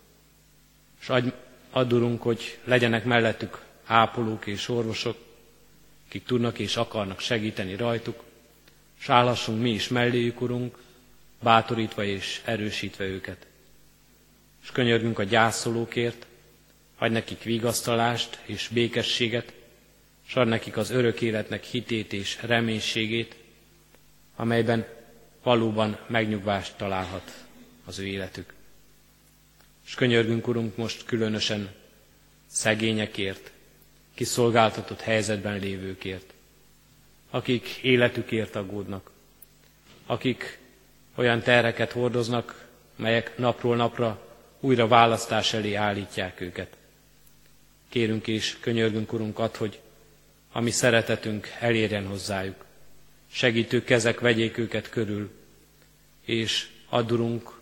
És 1.00 1.08
adj, 1.08 1.28
add, 1.70 1.92
Urunk, 1.92 2.22
hogy 2.22 2.58
legyenek 2.64 3.04
mellettük 3.04 3.62
ápolók 3.84 4.46
és 4.46 4.68
orvosok, 4.68 5.16
akik 6.06 6.24
tudnak 6.24 6.58
és 6.58 6.76
akarnak 6.76 7.20
segíteni 7.20 7.76
rajtuk, 7.76 8.24
és 9.00 9.08
állhassunk 9.08 9.60
mi 9.60 9.70
is 9.70 9.88
melléjük, 9.88 10.40
Urunk, 10.40 10.78
bátorítva 11.42 12.04
és 12.04 12.40
erősítve 12.44 13.04
őket. 13.04 13.46
És 14.62 14.70
könyörgünk 14.70 15.18
a 15.18 15.22
gyászolókért, 15.22 16.26
adj 16.98 17.12
nekik 17.12 17.42
vigasztalást 17.42 18.38
és 18.42 18.68
békességet, 18.68 19.52
és 20.26 20.34
ad 20.34 20.48
nekik 20.48 20.76
az 20.76 20.90
örök 20.90 21.20
életnek 21.20 21.64
hitét 21.64 22.12
és 22.12 22.38
reménységét, 22.42 23.36
amelyben 24.36 24.86
valóban 25.42 25.98
megnyugvást 26.06 26.76
találhat 26.76 27.44
az 27.84 27.98
ő 27.98 28.06
életük. 28.06 28.53
És 29.86 29.94
könyörgünk, 29.94 30.48
Urunk, 30.48 30.76
most 30.76 31.04
különösen 31.04 31.72
szegényekért, 32.46 33.50
kiszolgáltatott 34.14 35.00
helyzetben 35.00 35.58
lévőkért, 35.58 36.32
akik 37.30 37.68
életükért 37.82 38.56
aggódnak, 38.56 39.10
akik 40.06 40.58
olyan 41.14 41.40
terreket 41.42 41.92
hordoznak, 41.92 42.66
melyek 42.96 43.38
napról 43.38 43.76
napra 43.76 44.28
újra 44.60 44.88
választás 44.88 45.52
elé 45.52 45.74
állítják 45.74 46.40
őket. 46.40 46.76
Kérünk 47.88 48.26
és 48.26 48.56
könyörgünk, 48.60 49.12
Urunk, 49.12 49.38
ad, 49.38 49.56
hogy 49.56 49.80
a 50.52 50.60
mi 50.60 50.70
szeretetünk 50.70 51.48
elérjen 51.60 52.06
hozzájuk. 52.06 52.64
Segítő 53.32 53.84
kezek 53.84 54.20
vegyék 54.20 54.58
őket 54.58 54.88
körül, 54.88 55.30
és 56.24 56.68
addurunk, 56.88 57.60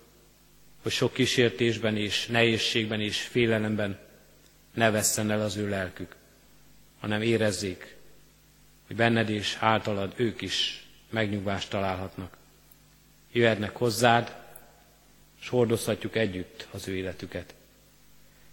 hogy 0.83 0.93
sok 0.93 1.13
kísértésben 1.13 1.97
és 1.97 2.27
nehézségben 2.27 3.01
és 3.01 3.21
félelemben 3.21 3.99
ne 4.75 4.91
vesszen 4.91 5.31
el 5.31 5.41
az 5.41 5.57
ő 5.57 5.69
lelkük, 5.69 6.15
hanem 7.01 7.23
érezzék, 7.23 7.97
hogy 8.87 8.97
benned 8.97 9.29
és 9.29 9.57
általad 9.61 10.13
ők 10.17 10.41
is 10.41 10.87
megnyugvást 11.11 11.71
találhatnak. 11.71 12.37
Jöhetnek 13.33 13.77
hozzád, 13.77 14.37
és 15.41 15.49
hordozhatjuk 15.49 16.17
együtt 16.17 16.67
az 16.71 16.89
ő 16.89 16.97
életüket. 16.97 17.55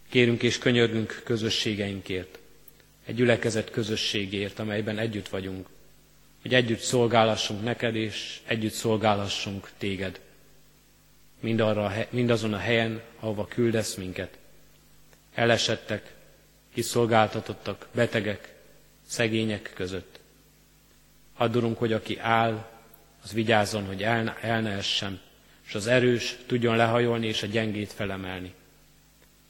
Kérünk 0.09 0.43
és 0.43 0.57
könyörgünk 0.57 1.21
közösségeinkért, 1.25 2.39
egy 3.05 3.15
gyülekezet 3.15 3.71
közösségért, 3.71 4.59
amelyben 4.59 4.97
együtt 4.97 5.27
vagyunk, 5.29 5.67
hogy 6.41 6.53
együtt 6.53 6.79
szolgálassunk 6.79 7.63
neked, 7.63 7.95
és 7.95 8.39
együtt 8.45 8.73
szolgálassunk 8.73 9.69
téged. 9.77 10.19
Mind 11.39 11.59
arra, 11.59 11.93
mindazon 12.09 12.53
a 12.53 12.57
helyen, 12.57 13.01
ahova 13.19 13.47
küldesz 13.47 13.95
minket. 13.95 14.37
Elesettek, 15.33 16.13
kiszolgáltatottak, 16.73 17.87
betegek, 17.91 18.53
szegények 19.07 19.71
között. 19.75 20.19
Addurunk, 21.37 21.77
hogy 21.77 21.93
aki 21.93 22.19
áll, 22.19 22.69
az 23.23 23.33
vigyázzon, 23.33 23.85
hogy 23.85 24.03
el, 24.03 24.37
el 24.41 24.61
ne 24.61 24.69
essen, 24.69 25.21
és 25.67 25.75
az 25.75 25.87
erős 25.87 26.37
tudjon 26.45 26.75
lehajolni 26.75 27.27
és 27.27 27.43
a 27.43 27.47
gyengét 27.47 27.91
felemelni. 27.91 28.53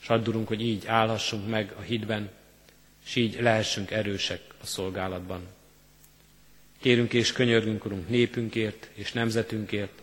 És 0.02 0.10
addurunk, 0.10 0.48
hogy 0.48 0.62
így 0.62 0.88
állhassunk 0.88 1.50
meg 1.50 1.74
a 1.78 1.82
hitben, 1.82 2.30
és 3.06 3.16
így 3.16 3.42
lehessünk 3.42 3.92
erősek 3.92 4.42
a 4.62 4.66
szolgálatban. 4.66 5.48
Kérünk 6.80 7.14
és 7.14 7.32
könyörgünk, 7.32 7.86
Urunk, 7.86 8.10
népünkért 8.10 8.90
és 8.94 9.12
nemzetünkért, 9.12 10.02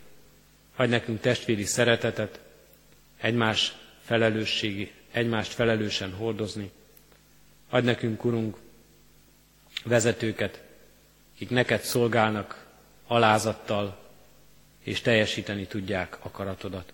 hagy 0.77 0.89
nekünk 0.89 1.21
testvéri 1.21 1.65
szeretetet, 1.65 2.41
egymás 3.21 3.75
felelősségi, 4.03 4.93
egymást 5.13 5.53
felelősen 5.53 6.13
hordozni. 6.13 6.71
Adj 7.69 7.87
nekünk, 7.87 8.25
Urunk, 8.25 8.57
vezetőket, 9.85 10.63
akik 11.35 11.51
neked 11.51 11.81
szolgálnak 11.81 12.67
alázattal, 13.07 14.05
és 14.83 15.01
teljesíteni 15.01 15.67
tudják 15.67 16.25
akaratodat. 16.25 16.93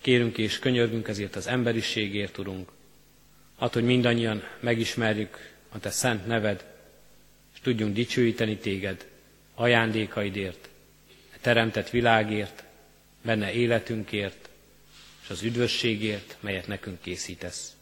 Kérünk 0.00 0.38
és 0.38 0.58
könyörgünk 0.58 1.08
ezért 1.08 1.36
az 1.36 1.46
emberiségért, 1.46 2.38
Urunk, 2.38 2.70
Add, 3.58 3.72
hogy 3.72 3.84
mindannyian 3.84 4.42
megismerjük 4.60 5.50
a 5.68 5.78
Te 5.78 5.90
szent 5.90 6.26
neved, 6.26 6.64
és 7.54 7.60
tudjunk 7.60 7.94
dicsőíteni 7.94 8.56
Téged 8.56 9.06
ajándékaidért, 9.54 10.68
teremtett 11.42 11.90
világért, 11.90 12.64
benne 13.22 13.52
életünkért, 13.52 14.48
és 15.22 15.30
az 15.30 15.42
üdvösségért, 15.42 16.36
melyet 16.40 16.66
nekünk 16.66 17.00
készítesz. 17.00 17.76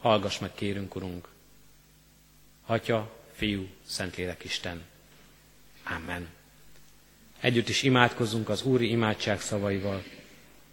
Hallgass 0.00 0.38
meg, 0.38 0.50
kérünk, 0.54 0.94
Urunk! 0.94 1.28
Atya, 2.66 3.10
Fiú, 3.32 3.68
Szentlélek 3.86 4.44
Isten. 4.44 4.82
Amen. 5.84 6.28
Együtt 7.40 7.68
is 7.68 7.82
imádkozzunk 7.82 8.48
az 8.48 8.62
Úri 8.62 8.90
imádság 8.90 9.40
szavaival. 9.40 10.02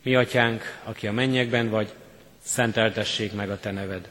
Mi, 0.01 0.15
Atyánk, 0.15 0.81
aki 0.83 1.07
a 1.07 1.11
mennyekben 1.11 1.69
vagy, 1.69 1.93
szenteltessék 2.41 3.33
meg 3.33 3.49
a 3.49 3.59
Te 3.59 3.71
neved. 3.71 4.09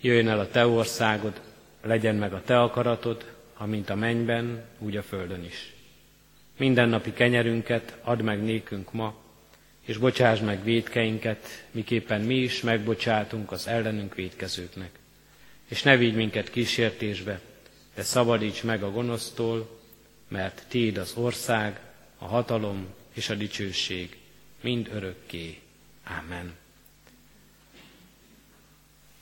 Jöjjön 0.00 0.28
el 0.28 0.38
a 0.38 0.48
Te 0.48 0.66
országod, 0.66 1.40
legyen 1.82 2.14
meg 2.14 2.32
a 2.32 2.42
Te 2.42 2.60
akaratod, 2.60 3.34
amint 3.56 3.90
a 3.90 3.94
mennyben, 3.94 4.64
úgy 4.78 4.96
a 4.96 5.02
földön 5.02 5.44
is. 5.44 5.71
Mindennapi 6.62 7.12
kenyerünket 7.12 7.96
add 8.02 8.22
meg 8.22 8.42
nékünk 8.42 8.92
ma, 8.92 9.14
és 9.80 9.96
bocsásd 9.96 10.42
meg 10.42 10.64
védkeinket, 10.64 11.64
miképpen 11.70 12.20
mi 12.20 12.34
is 12.34 12.60
megbocsátunk 12.60 13.52
az 13.52 13.66
ellenünk 13.66 14.14
védkezőknek. 14.14 14.90
És 15.68 15.82
ne 15.82 15.96
vigy 15.96 16.14
minket 16.14 16.50
kísértésbe, 16.50 17.40
de 17.94 18.02
szabadíts 18.02 18.62
meg 18.62 18.82
a 18.82 18.90
gonosztól, 18.90 19.80
mert 20.28 20.64
Téd 20.68 20.96
az 20.96 21.12
ország, 21.16 21.80
a 22.18 22.24
hatalom 22.26 22.86
és 23.12 23.28
a 23.28 23.34
dicsőség 23.34 24.16
mind 24.60 24.90
örökké. 24.92 25.58
Amen. 26.20 26.52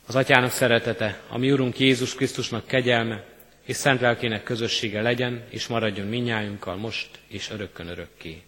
Az 0.05 0.15
Atyának 0.15 0.51
szeretete, 0.51 1.21
a 1.27 1.37
mi 1.37 1.51
Urunk 1.51 1.79
Jézus 1.79 2.15
Krisztusnak 2.15 2.67
kegyelme 2.67 3.30
és 3.71 3.77
szent 3.77 4.01
lelkének 4.01 4.43
közössége 4.43 5.01
legyen, 5.01 5.43
és 5.49 5.67
maradjon 5.67 6.07
minnyájunkkal 6.07 6.75
most 6.75 7.09
és 7.27 7.49
örökkön 7.49 7.87
örökké. 7.87 8.41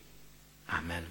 Amen. 0.68 1.04